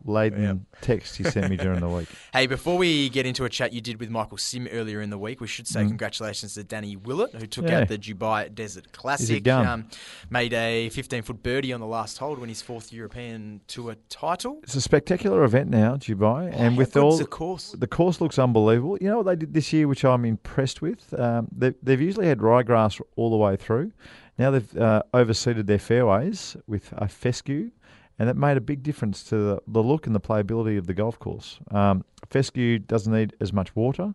[0.07, 0.57] laden Yep.
[0.83, 2.09] text he sent me during the week.
[2.33, 5.19] Hey, before we get into a chat you did with Michael Sim earlier in the
[5.19, 7.71] week, we should say congratulations to Danny Willett, who took Mm.
[7.71, 7.81] Yeah.
[7.81, 9.43] out the Dubai Desert Classic.
[9.43, 9.67] gun.
[9.67, 9.89] Um,
[10.31, 13.97] made a 15 foot birdie on the last hole to win his fourth European Tour
[14.09, 14.61] title.
[14.63, 17.73] It's a spectacular event now, Dubai, and with all the course?
[17.73, 18.99] the course looks unbelievable.
[19.01, 21.13] You know what they did this year, which I'm impressed with.
[21.19, 23.93] Um, they, they've usually had ryegrass all the way through.
[24.39, 27.71] Now they've uh, overseeded their fairways with a fescue,
[28.19, 30.95] and that made a big difference to the, the look and the playability of the
[30.95, 31.59] golf course.
[31.71, 34.15] Um, fescue doesn't need as much water,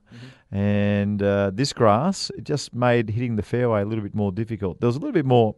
[0.52, 4.80] and uh, this grass it just made hitting the fairway a little bit more difficult.
[4.80, 5.56] There was a little bit more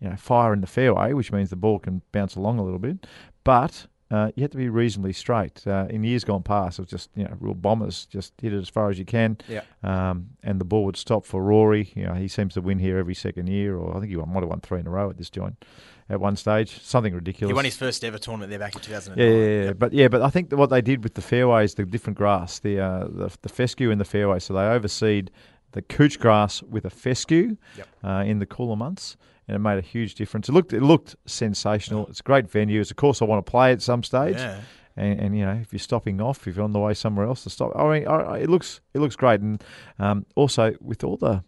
[0.00, 2.78] you know, fire in the fairway, which means the ball can bounce along a little
[2.78, 3.06] bit.
[3.44, 5.66] But uh, you have to be reasonably straight.
[5.66, 8.58] Uh, in years gone past, it was just you know real bombers, just hit it
[8.58, 9.62] as far as you can, Yeah.
[9.82, 11.90] um, and the ball would stop for Rory.
[11.94, 14.40] You know, he seems to win here every second year, or I think he might
[14.40, 15.64] have won three in a row at this joint
[16.08, 16.82] at one stage.
[16.82, 17.50] Something ridiculous.
[17.50, 19.24] He won his first ever tournament there back in 2009.
[19.26, 19.72] Yeah, yeah, yeah.
[19.72, 22.58] But yeah, but I think that what they did with the fairways, the different grass,
[22.58, 25.30] the uh, the, the fescue in the fairway, so they overseed
[25.72, 27.88] the couch grass with a fescue Yep.
[28.04, 29.16] uh, in the cooler months,
[29.48, 30.48] and it made a huge difference.
[30.48, 32.06] It looked it looked sensational.
[32.08, 32.80] It's a great venue.
[32.80, 34.36] It's a course I want to play at some stage.
[34.36, 34.60] Yeah.
[34.94, 37.44] And, and you know, if you're stopping off, if you're on the way somewhere else
[37.44, 38.06] to stop, I mean,
[38.42, 39.40] it looks it looks great.
[39.40, 39.64] And
[39.98, 41.42] um, also with all the,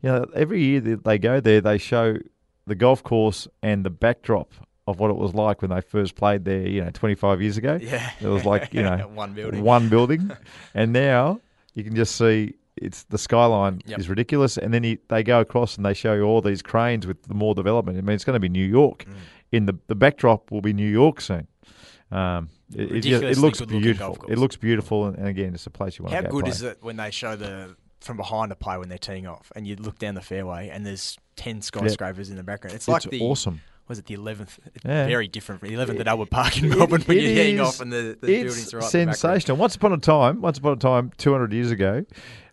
[0.00, 2.18] you know, every year that they go there, they show
[2.66, 4.52] the golf course and the backdrop
[4.86, 6.66] of what it was like when they first played there.
[6.66, 7.78] You know, 25 years ago.
[7.80, 8.10] Yeah.
[8.20, 9.62] It was like you know One building.
[9.62, 10.30] one building,
[10.74, 11.40] and now
[11.74, 13.98] you can just see it's the skyline Yep.
[14.00, 14.58] is ridiculous.
[14.58, 17.34] And then you, they go across and they show you all these cranes with the
[17.34, 17.98] more development.
[17.98, 19.04] I mean, it's going to be New York.
[19.04, 19.14] Mm.
[19.52, 21.46] In the the backdrop will be New York soon.
[22.10, 24.18] Um, it, it, looks beautiful.
[24.28, 26.44] It looks beautiful, and, and again, it's a place you want How to go good
[26.44, 26.50] play.
[26.50, 29.66] is it when they show the from behind the play when they're teeing off, and
[29.66, 32.74] you look down the fairway and there's ten skyscrapers in the background?
[32.74, 33.60] It's like It's the awesome.
[33.86, 34.58] Was it the eleventh?
[34.84, 35.06] Yeah.
[35.06, 37.80] Very different from the eleventh at Albert Park in Melbourne when It you're heading off
[37.80, 38.94] and the, the buildings are right.
[38.94, 39.16] in the background.
[39.16, 39.56] sensational.
[39.58, 42.04] Once upon a time, once upon a time, 200 years ago,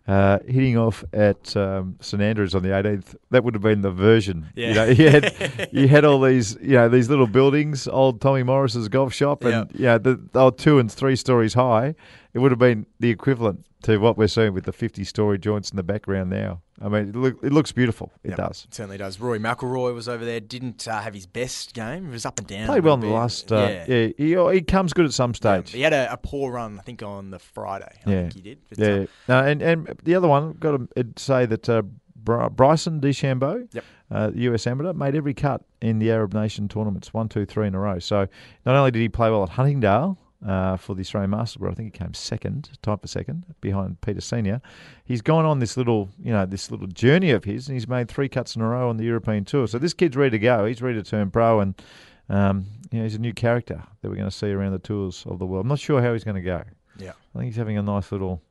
[0.06, 3.90] uh, hitting off at um, St Andrews on the 18th, that would have been the
[3.90, 4.48] version.
[4.54, 4.68] Yeah.
[4.68, 8.42] You know, you had you had all these, you know, these little buildings, old Tommy
[8.42, 11.94] Morris's golf shop, and yeah, the, they were two and three stories high.
[12.34, 15.70] It would have been the equivalent to what we're seeing with the 50 story joints
[15.70, 16.62] in the background now.
[16.80, 18.10] I mean, it, look, it looks beautiful.
[18.24, 18.64] It Yep, does.
[18.68, 19.20] It certainly does.
[19.20, 20.40] Rory McIlroy was over there.
[20.40, 22.06] Didn't uh, have his best game.
[22.06, 22.66] He was up and down.
[22.66, 23.52] Played well in the last.
[23.52, 25.70] Uh, yeah, he, he comes good at some stage.
[25.70, 27.92] He had a, a poor run, I think, on the Friday.
[28.06, 28.20] I Yeah.
[28.22, 28.58] think he did.
[28.68, 31.82] But, Yeah, uh, no, and and the other one got to say that uh,
[32.16, 33.84] Bryson DeChambeau, Yep.
[34.10, 37.66] uh, the US amateur, made every cut in the Arab Nation tournaments, one, two, three
[37.66, 37.98] in a row.
[37.98, 38.26] So
[38.64, 41.74] not only did he play well at Huntingdale uh, for the Australian Masters, where I
[41.74, 44.60] think he came second, tied for second behind Peter Senior,
[45.04, 48.08] he's gone on this little, you know, this little journey of his, and he's made
[48.08, 49.66] three cuts in a row on the European tour.
[49.66, 50.64] So this kid's ready to go.
[50.66, 51.80] He's ready to turn pro, and
[52.28, 55.24] um, you know, he's a new character that we're going to see around the tours
[55.26, 55.64] of the world.
[55.64, 56.62] I'm not sure how he's going to go.
[56.98, 57.12] yeah.
[57.34, 58.42] I think he's having a nice little.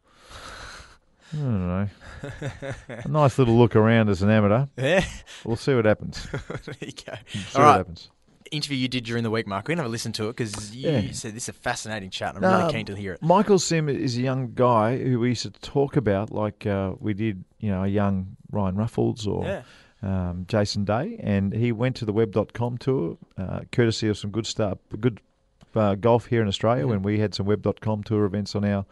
[1.34, 1.88] I don't know.
[2.90, 4.66] a nice little look around as an amateur.
[4.78, 5.06] Yeah.
[5.46, 6.28] We'll see what happens.
[6.66, 7.14] there you go.
[7.28, 7.78] See All what right.
[7.78, 8.10] happens.
[8.52, 9.64] Interview you did during the week, Mark.
[9.66, 11.12] We're going to have a listen to it because you Yeah.
[11.14, 12.36] said this is a fascinating chat.
[12.36, 13.22] and I'm really keen to hear it.
[13.22, 17.14] Michael Sim is a young guy who we used to talk about, like uh, we
[17.14, 19.62] did, you know, a young Ryan Ruffels or Yeah.
[20.04, 24.46] um, Jason Day, and he went to the web.com tour, uh, courtesy of some good
[24.46, 25.22] stuff, good
[25.74, 28.86] uh, golf here in Australia when we had some web.com tour events on our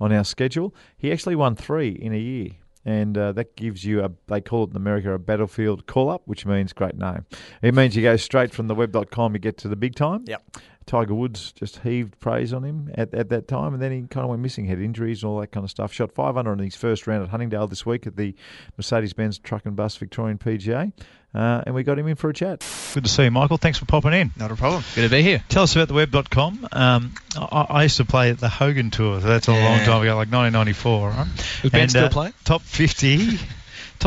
[0.00, 0.74] on our schedule.
[0.96, 2.52] He actually won three in a year.
[2.84, 6.22] And uh, that gives you a, they call it in America a battlefield call up,
[6.24, 7.26] which means great name.
[7.62, 10.24] It means you go straight from the web.com, you get to the big time.
[10.26, 10.56] Yep.
[10.86, 14.24] Tiger Woods just heaved praise on him at, at that time, and then he kind
[14.24, 15.92] of went missing, had injuries and all that kind of stuff.
[15.92, 18.34] Shot 500 in his first round at Huntingdale this week at the
[18.76, 20.92] Mercedes Benz Truck and Bus Victorian PGA,
[21.34, 22.64] uh, and we got him in for a chat.
[22.94, 23.56] Good to see you, Michael.
[23.58, 24.30] Thanks for popping in.
[24.36, 24.82] Not a problem.
[24.94, 25.42] Good to be here.
[25.48, 26.68] Tell us about the web.com.
[26.72, 30.02] Um, I, I used to play at the Hogan Tour, so that's a long time
[30.02, 31.26] ago, like 1994, right?
[31.62, 32.32] Would Ben And, still uh, play?
[32.44, 33.38] Top 50.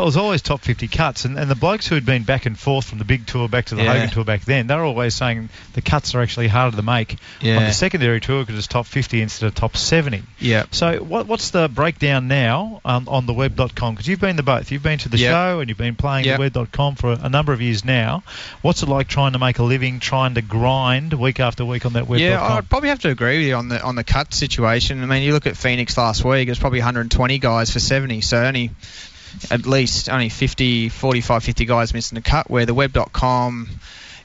[0.04, 1.26] It was always top 50 cuts.
[1.26, 3.66] And, and the blokes who had been back and forth from the big tour back
[3.66, 3.94] to the Yeah.
[3.94, 7.12] Hogan tour back then, they were always saying the cuts are actually harder to make
[7.42, 10.24] on the secondary tour because it's top 50 instead of top 70.
[10.40, 10.66] Yeah.
[10.72, 13.94] So what, what's the breakdown now um, on the web.com?
[13.96, 14.72] Because you've been to both.
[14.72, 15.32] You've been to the Yep.
[15.32, 16.38] show and you've been playing Yep.
[16.38, 18.24] the web.com for a number of years now.
[18.62, 21.94] What's it like trying to make a living, trying to grind week after week on
[21.94, 22.28] that web.com?
[22.30, 25.02] Yeah, I'd probably have to agree with you on the on the cut situation.
[25.04, 28.22] I mean, you look at Phoenix last week; it was probably 120 guys for 70,
[28.22, 28.72] so only
[29.52, 32.50] at least only 50, 45, 50 guys missing the cut.
[32.50, 33.70] Where the web.com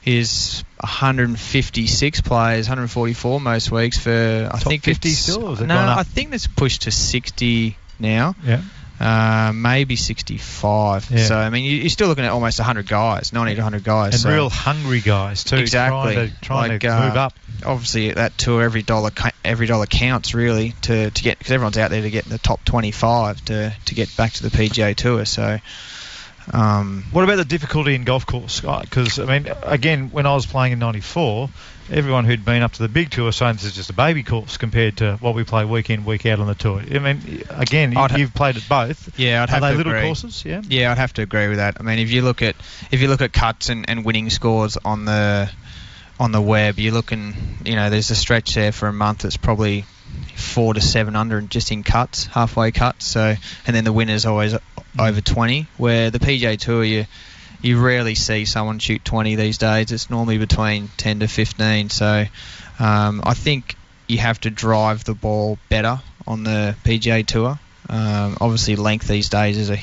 [0.05, 5.61] is 156 players, 144 most weeks for I Top think 50 it's- still, or has
[5.61, 5.75] it no?
[5.75, 8.35] I think it's pushed to 60 now.
[8.43, 8.61] yeah.
[9.01, 11.09] Uh, maybe 65.
[11.09, 11.25] Yeah.
[11.25, 14.13] So I mean, you- you're still looking at almost 100 guys, 90 to 100 guys.
[14.13, 15.55] And so real hungry guys too.
[15.57, 16.13] Exactly.
[16.13, 17.33] Trying to, trying Like, to uh, move up.
[17.65, 19.09] obviously at that tour every dollar
[19.43, 22.37] every dollar counts really to, to get because everyone's out there to get in the
[22.37, 25.57] top 25 to, to get back to the PGA Tour so
[26.51, 28.61] um, What about the difficulty in golf course?
[28.61, 31.49] Because I mean, again, when I was playing in '94,
[31.91, 34.23] everyone who'd been up to the big tour was saying this is just a baby
[34.23, 36.79] course compared to what we play week in, week out on the tour.
[36.81, 39.17] I mean, again, you, I'd ha- you've played at both.
[39.19, 40.03] yeah I'd Are have they to little agree.
[40.03, 40.43] courses?
[40.45, 40.61] Yeah.
[40.67, 42.55] yeah I'd have to agree with that I mean if you look at
[42.91, 45.51] if you look at cuts and, and winning scores on the
[46.19, 47.33] on the web you're looking
[47.65, 49.85] you know there's a stretch there for a month that's probably
[50.35, 53.35] four to seven under just in cuts halfway cuts so
[53.65, 54.53] and then the winner's always
[54.99, 57.05] over 20 where the PGA Tour you
[57.61, 59.91] you rarely see someone shoot 20 these days.
[59.91, 61.91] It's normally between 10 to 15.
[61.91, 62.25] So
[62.79, 63.75] um, I think
[64.07, 67.59] you have to drive the ball better on the PGA Tour.
[67.91, 69.77] Um, obviously, length these days is a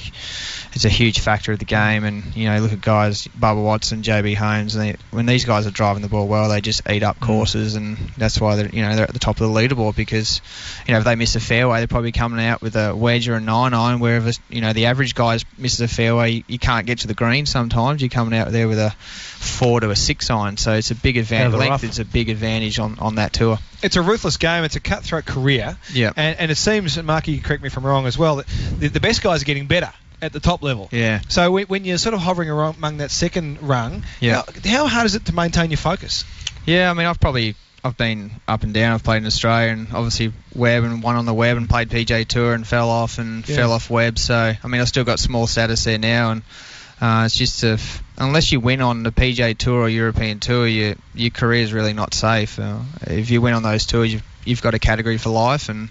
[0.75, 4.03] is a huge factor of the game, and you know look at guys Bubba Watson,
[4.03, 7.03] JB Holmes, and they, when these guys are driving the ball well, they just eat
[7.03, 9.95] up courses, and that's why they're you know they're at the top of the leaderboard
[9.95, 10.41] because
[10.87, 13.35] you know if they miss a fairway, they're probably coming out with a wedge or
[13.35, 14.01] a nine iron.
[14.01, 17.15] Wherever you know the average guy misses a fairway, you, you can't get to the
[17.15, 17.45] green.
[17.45, 18.91] Sometimes you're coming out there with a
[19.39, 21.55] four to a six iron, so it's a big advantage.
[21.55, 21.85] Length rough.
[21.85, 23.59] is a big advantage on, on that tour.
[23.83, 24.65] it's a ruthless game.
[24.65, 25.77] It's a cutthroat career.
[25.93, 26.13] Yeah.
[26.17, 28.37] And, and it seems, Marky, you correct me if I'm wrong as well,
[28.79, 30.89] the, the best guys are getting better at the top level.
[30.91, 31.21] Yeah.
[31.29, 34.43] So when, when you're sort of hovering around among that second rung, Yeah.
[34.65, 36.25] how, how hard is it to maintain your focus?
[36.67, 38.93] Yeah, I mean, I've probably I've been up and down.
[38.95, 42.27] I've played in Australia and obviously web and won on the web and played PGA
[42.27, 43.57] Tour and fell off and Yeah.
[43.57, 44.19] fell off web.
[44.19, 46.43] So I mean, I've still got small status there now, and
[47.01, 50.67] uh, it's just a f- unless you win on the PGA Tour or European Tour,
[50.67, 52.59] your your career is really not safe.
[52.59, 55.89] Uh, if you win on those tours, you've, you've got a category for life, and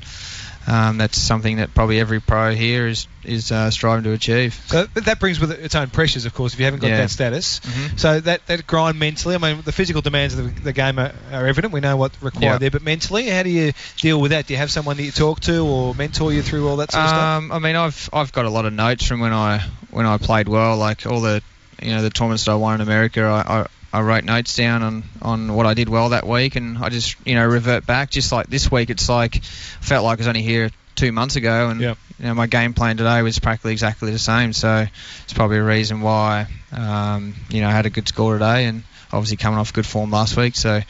[0.67, 4.53] um, that's something that probably every pro here is is uh, striving to achieve.
[4.67, 6.87] So that that brings with it its own pressures, of course, if you haven't got
[6.89, 6.97] Yeah.
[6.97, 7.59] that status.
[7.61, 7.99] Mhm.
[7.99, 11.13] So that, that grind mentally, I mean, the physical demands of the, the game are,
[11.31, 11.73] are evident.
[11.73, 12.57] We know what's required Yeah.
[12.57, 12.71] there.
[12.71, 14.47] But mentally, how do you deal with that?
[14.47, 17.03] Do you have someone that you talk to or mentor you through all that sort
[17.03, 17.21] of stuff?
[17.21, 20.17] Um, I mean, I've I've got a lot of notes from when I when I
[20.17, 21.41] played well, like all the
[21.81, 23.21] you know the tournaments that I won in America.
[23.23, 26.77] I, I, I wrote notes down on, on what I did well that week, and
[26.77, 28.09] I just you know revert back.
[28.09, 31.69] Just like this week, it's like felt like I was only here two months ago,
[31.69, 31.97] and Yep.
[32.19, 34.53] you know my game plan today was practically exactly the same.
[34.53, 34.85] So
[35.23, 38.83] it's probably a reason why um, you know I had a good score today, and
[39.13, 40.55] obviously coming off good form last week.
[40.55, 40.81] So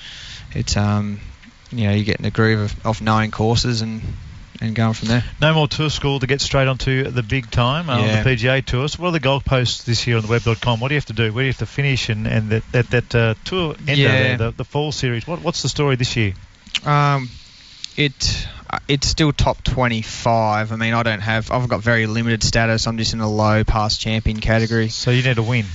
[0.51, 1.19] it's um,
[1.71, 4.01] you know you get in the groove of, of knowing courses and
[4.61, 5.23] and going from there.
[5.41, 8.17] No more tour school to get straight onto the big time uh, Yeah.
[8.19, 8.87] on the PGA Tour.
[8.87, 10.79] So what are the goalposts this year on the web.com?
[10.79, 11.31] What do you have to do?
[11.33, 12.09] Where do you have to finish?
[12.09, 14.07] And, and that, that, that uh, tour ender Yeah.
[14.07, 16.33] there, the, the fall series, what, what's the story this year?
[16.85, 17.29] Um,
[17.95, 20.71] it uh, it's still top 25.
[20.71, 21.51] I mean, I don't have.
[21.51, 22.85] I've got very limited status.
[22.85, 24.89] I'm just in a low past champion category.
[24.89, 25.65] So you need to win.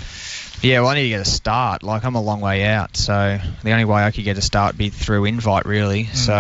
[0.63, 1.83] Yeah, well, I need to get a start.
[1.83, 4.75] Like I'm a long way out, so the only way I could get a start
[4.75, 6.05] would be through invite, really.
[6.07, 6.33] So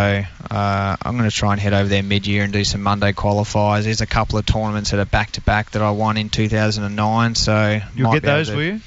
[0.50, 3.82] uh, I'm going to try and head over there mid-year and do some Monday qualifiers.
[3.82, 7.34] There's a couple of tournaments that are back-to-back that I won in 2009.
[7.34, 8.80] So You'll get those, to- will you?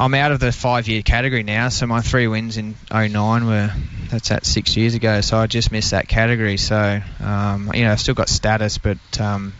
[0.00, 3.70] I'm out of the five-year category now, so my three wins in 09 were
[4.08, 5.20] that's at six years ago.
[5.20, 6.56] So I just missed that category.
[6.56, 9.52] So um, you know, I've still got status, but um,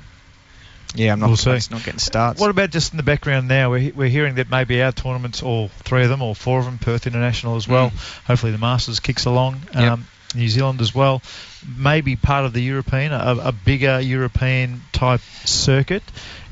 [0.95, 1.51] yeah, I'm not, We'll see.
[1.51, 2.41] it's not getting starts.
[2.41, 3.70] What about just in the background now?
[3.70, 6.78] We're, we're hearing that maybe our tournaments, all three of them, or four of them,
[6.78, 7.93] Perth International as well.
[8.26, 9.57] Hopefully the Masters kicks along.
[9.57, 9.74] Mm.
[9.80, 9.93] Yep.
[9.93, 11.22] Um, New Zealand as well.
[11.76, 16.05] Maybe part of the European, a, a bigger European type circuit.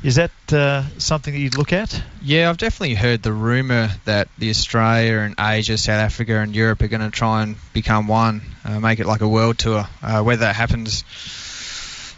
[0.03, 2.03] Is that uh, something that you'd look at?
[2.21, 6.83] Yeah, I've definitely heard the rumour that the Australia and Asia, South Africa, and Europe
[6.83, 9.87] are going to try and become one, uh, make it like a world tour.
[10.03, 11.05] Uh, whether that happens,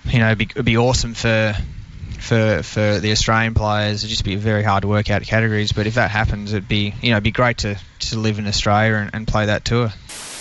[0.06, 1.54] you know, it'd be, it'd be awesome for
[2.20, 4.02] for for the Australian players.
[4.02, 5.72] It'd just be very hard to work out categories.
[5.72, 8.46] But if that happens, it'd be you know it'd be great to to live in
[8.46, 9.92] Australia and, and play that tour.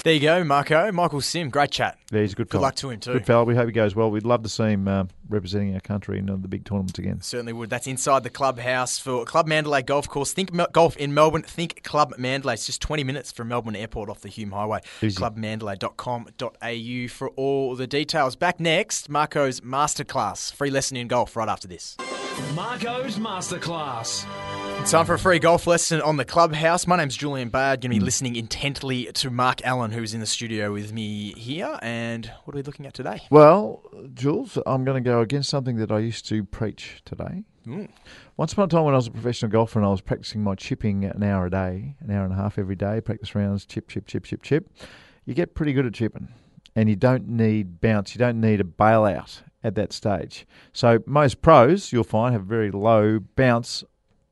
[0.04, 0.92] There you go, Marco.
[0.94, 1.98] Michael Sim, great chat.
[2.12, 3.14] Yeah, he's a good Good luck to him too.
[3.14, 3.44] Good fella.
[3.44, 4.10] We hope he goes well.
[4.10, 7.22] We'd love to see him uh, representing our country in uh, the big tournaments again.
[7.22, 7.70] Certainly would.
[7.70, 10.32] That's inside the clubhouse for Club Mandalay Golf Course.
[10.32, 11.44] Think Mel- golf in Melbourne.
[11.44, 12.54] Think Club Mandalay.
[12.54, 14.80] It's just 20 minutes from Melbourne Airport off the Hume Highway.
[15.02, 15.20] Easy.
[15.22, 18.36] Clubmandalay.com.au for all the details.
[18.36, 20.54] Back next, Marco's masterclass.
[20.54, 21.98] Free lesson in golf right after this.
[22.56, 24.26] Marco's Masterclass.
[24.86, 26.88] Time for a free golf lesson on the clubhouse.
[26.88, 27.82] My name's Julian Bayard.
[27.82, 28.06] Going to be hmm.
[28.06, 31.78] listening intently to Mark Allen, who's in the studio with me here.
[31.84, 33.22] And what are we looking at today?
[33.30, 33.84] Well,
[34.16, 37.44] Jules, I'm going to go against something that I used to preach today.
[37.66, 37.86] Hmm.
[38.36, 40.56] Once upon a time, when I was a professional golfer and I was practicing my
[40.56, 43.90] chipping an hour a day, an hour and a half every day, practice rounds, chip,
[43.90, 44.72] chip, chip, chip, chip,
[45.26, 46.30] you get pretty good at chipping.
[46.76, 50.48] And you don't need bounce, you don't need a bailout at that stage.
[50.74, 53.84] So most pros, you'll find, have very low bounce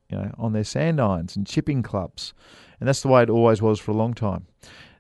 [0.10, 2.34] you know, on their sand irons and chipping clubs.
[2.80, 4.46] And that's the way it always was for a long time.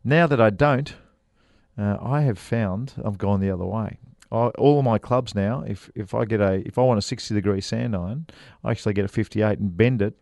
[0.04, 0.96] Now that I don't,
[1.78, 4.00] uh, I have found I've gone the other way.
[4.32, 7.02] I, all of my clubs now, if if I get a if I want a
[7.02, 8.26] sixty degree sand iron,
[8.64, 10.16] I actually get a fifty eight and bend it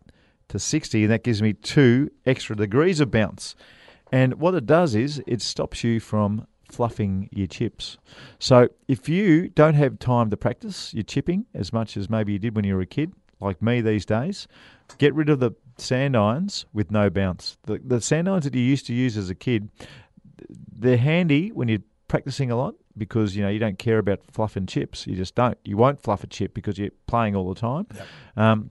[0.48, 3.56] to sixty, and that gives me two extra degrees of bounce.
[4.12, 7.98] And what it does is it stops you from fluffing your chips.
[8.38, 12.38] So if you don't have time to practice your chipping as much as maybe you
[12.38, 14.48] did when you were a kid, like me these days,
[14.98, 17.56] get rid of the sand irons with no bounce.
[17.64, 19.68] The the sand irons that you used to use as a kid,
[20.48, 24.66] they're handy when you're practicing a lot because you know you don't care about fluffing
[24.66, 25.06] chips.
[25.06, 25.58] You just don't.
[25.64, 27.86] You won't fluff a chip because you're playing all the time.
[28.36, 28.70] Um,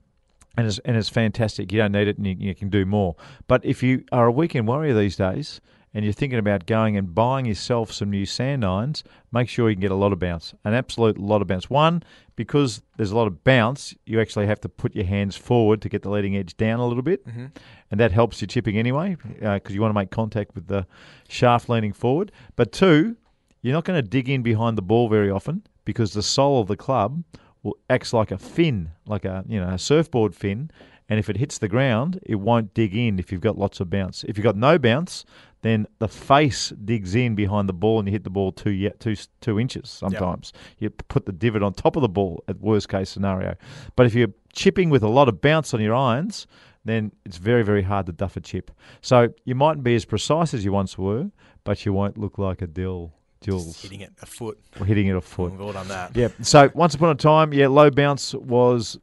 [0.58, 1.72] and it's, and it's fantastic.
[1.72, 3.16] You don't need it, and you, you can do more.
[3.48, 5.60] But if you are a weekend warrior these days,
[5.96, 9.76] and you're thinking about going and buying yourself some new sand irons, make sure you
[9.76, 11.70] can get a lot of bounce, an absolute lot of bounce.
[11.70, 12.04] One,
[12.36, 15.90] because there's a lot of bounce, you actually have to put your hands forward to
[15.90, 17.46] get the leading edge down a little bit, mm-hmm.
[17.90, 20.86] and that helps your chipping anyway, uh, because you want to make contact with the
[21.30, 22.30] shaft leaning forward.
[22.58, 23.16] But two,
[23.62, 26.68] you're not going to dig in behind the ball very often because the sole of
[26.68, 27.24] the club
[27.64, 30.70] will acts like a fin, like a you know a surfboard fin,
[31.08, 33.90] and if it hits the ground, it won't dig in if you've got lots of
[33.90, 34.24] bounce.
[34.26, 35.24] If you've got no bounce,
[35.66, 38.92] then the face digs in behind the ball and you hit the ball two ye-
[39.00, 40.54] two two inches sometimes.
[40.78, 43.56] You put the divot on top of the ball at worst case scenario.
[43.96, 46.46] But if you're chipping with a lot of bounce on your irons,
[46.86, 48.70] then it's very very hard to duff a chip.
[49.02, 51.32] So you mightn't be as precise as you once were,
[51.64, 53.12] but you won't look like a dill.
[53.42, 54.60] Jules Just hitting it a foot.
[54.80, 55.52] Or hitting it a foot.
[55.52, 56.16] We've all done that.
[56.16, 56.30] Yeah.
[56.42, 58.98] So once upon a time, yeah, low bounce was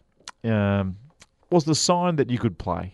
[0.45, 0.97] um,
[1.51, 2.93] was the sign that you could play.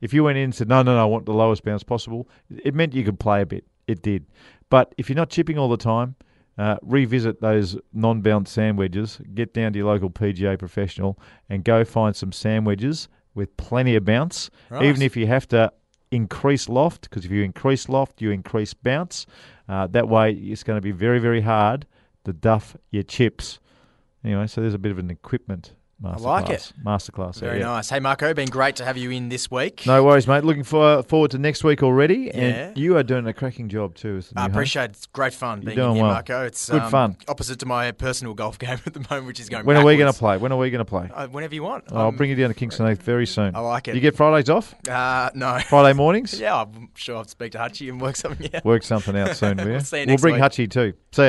[0.00, 2.28] If you went in and said, no, no, no, I want the lowest bounce possible,
[2.50, 3.64] it meant you could play a bit.
[3.86, 4.26] It did.
[4.70, 6.14] But if you're not chipping all the time,
[6.58, 11.18] uh, revisit those non bounce sand wedges, get down to your local PGA professional,
[11.48, 14.50] and go find some sand wedges with plenty of bounce.
[14.68, 14.84] Right.
[14.84, 15.72] Even if you have to
[16.10, 19.26] increase loft, because if you increase loft, you increase bounce.
[19.68, 21.86] Uh, that way, it's going to be very, very hard
[22.24, 23.60] to duff your chips.
[24.24, 26.20] Anyway, so there's a bit of an equipment masterclass.
[26.20, 26.72] like it.
[26.84, 27.40] Masterclass.
[27.40, 27.66] Very yeah.
[27.66, 27.90] nice.
[27.90, 29.84] Hey, Marco, been great to have you in this week.
[29.86, 30.44] No worries, mate.
[30.44, 32.30] Looking for, forward to next week already.
[32.34, 32.40] Yeah.
[32.40, 34.22] And you are doing a cracking job too.
[34.36, 34.50] I host.
[34.52, 34.90] appreciate it.
[34.90, 36.12] It's great fun being doing in here, well.
[36.14, 36.44] Marco.
[36.44, 37.16] It's Good um, fun.
[37.26, 39.96] Opposite to my personal golf game at the moment, which is going When are we
[39.96, 40.36] going to play?
[40.36, 41.10] When are we going to play?
[41.12, 41.84] Uh, whenever you want.
[41.90, 43.54] I'll Um, bring you down to Kingston Heath very soon.
[43.56, 43.94] I like it.
[43.94, 44.74] You get Fridays off?
[44.88, 45.58] Uh, no.
[45.68, 46.38] Friday mornings?
[46.40, 48.64] yeah, I'm sure I'll speak to Hutchie and work something out.
[48.64, 49.80] Work something out soon, will you?
[49.90, 50.42] We'll we'll bring week.
[50.44, 50.92] Hutchie too.
[51.12, 51.26] See ya.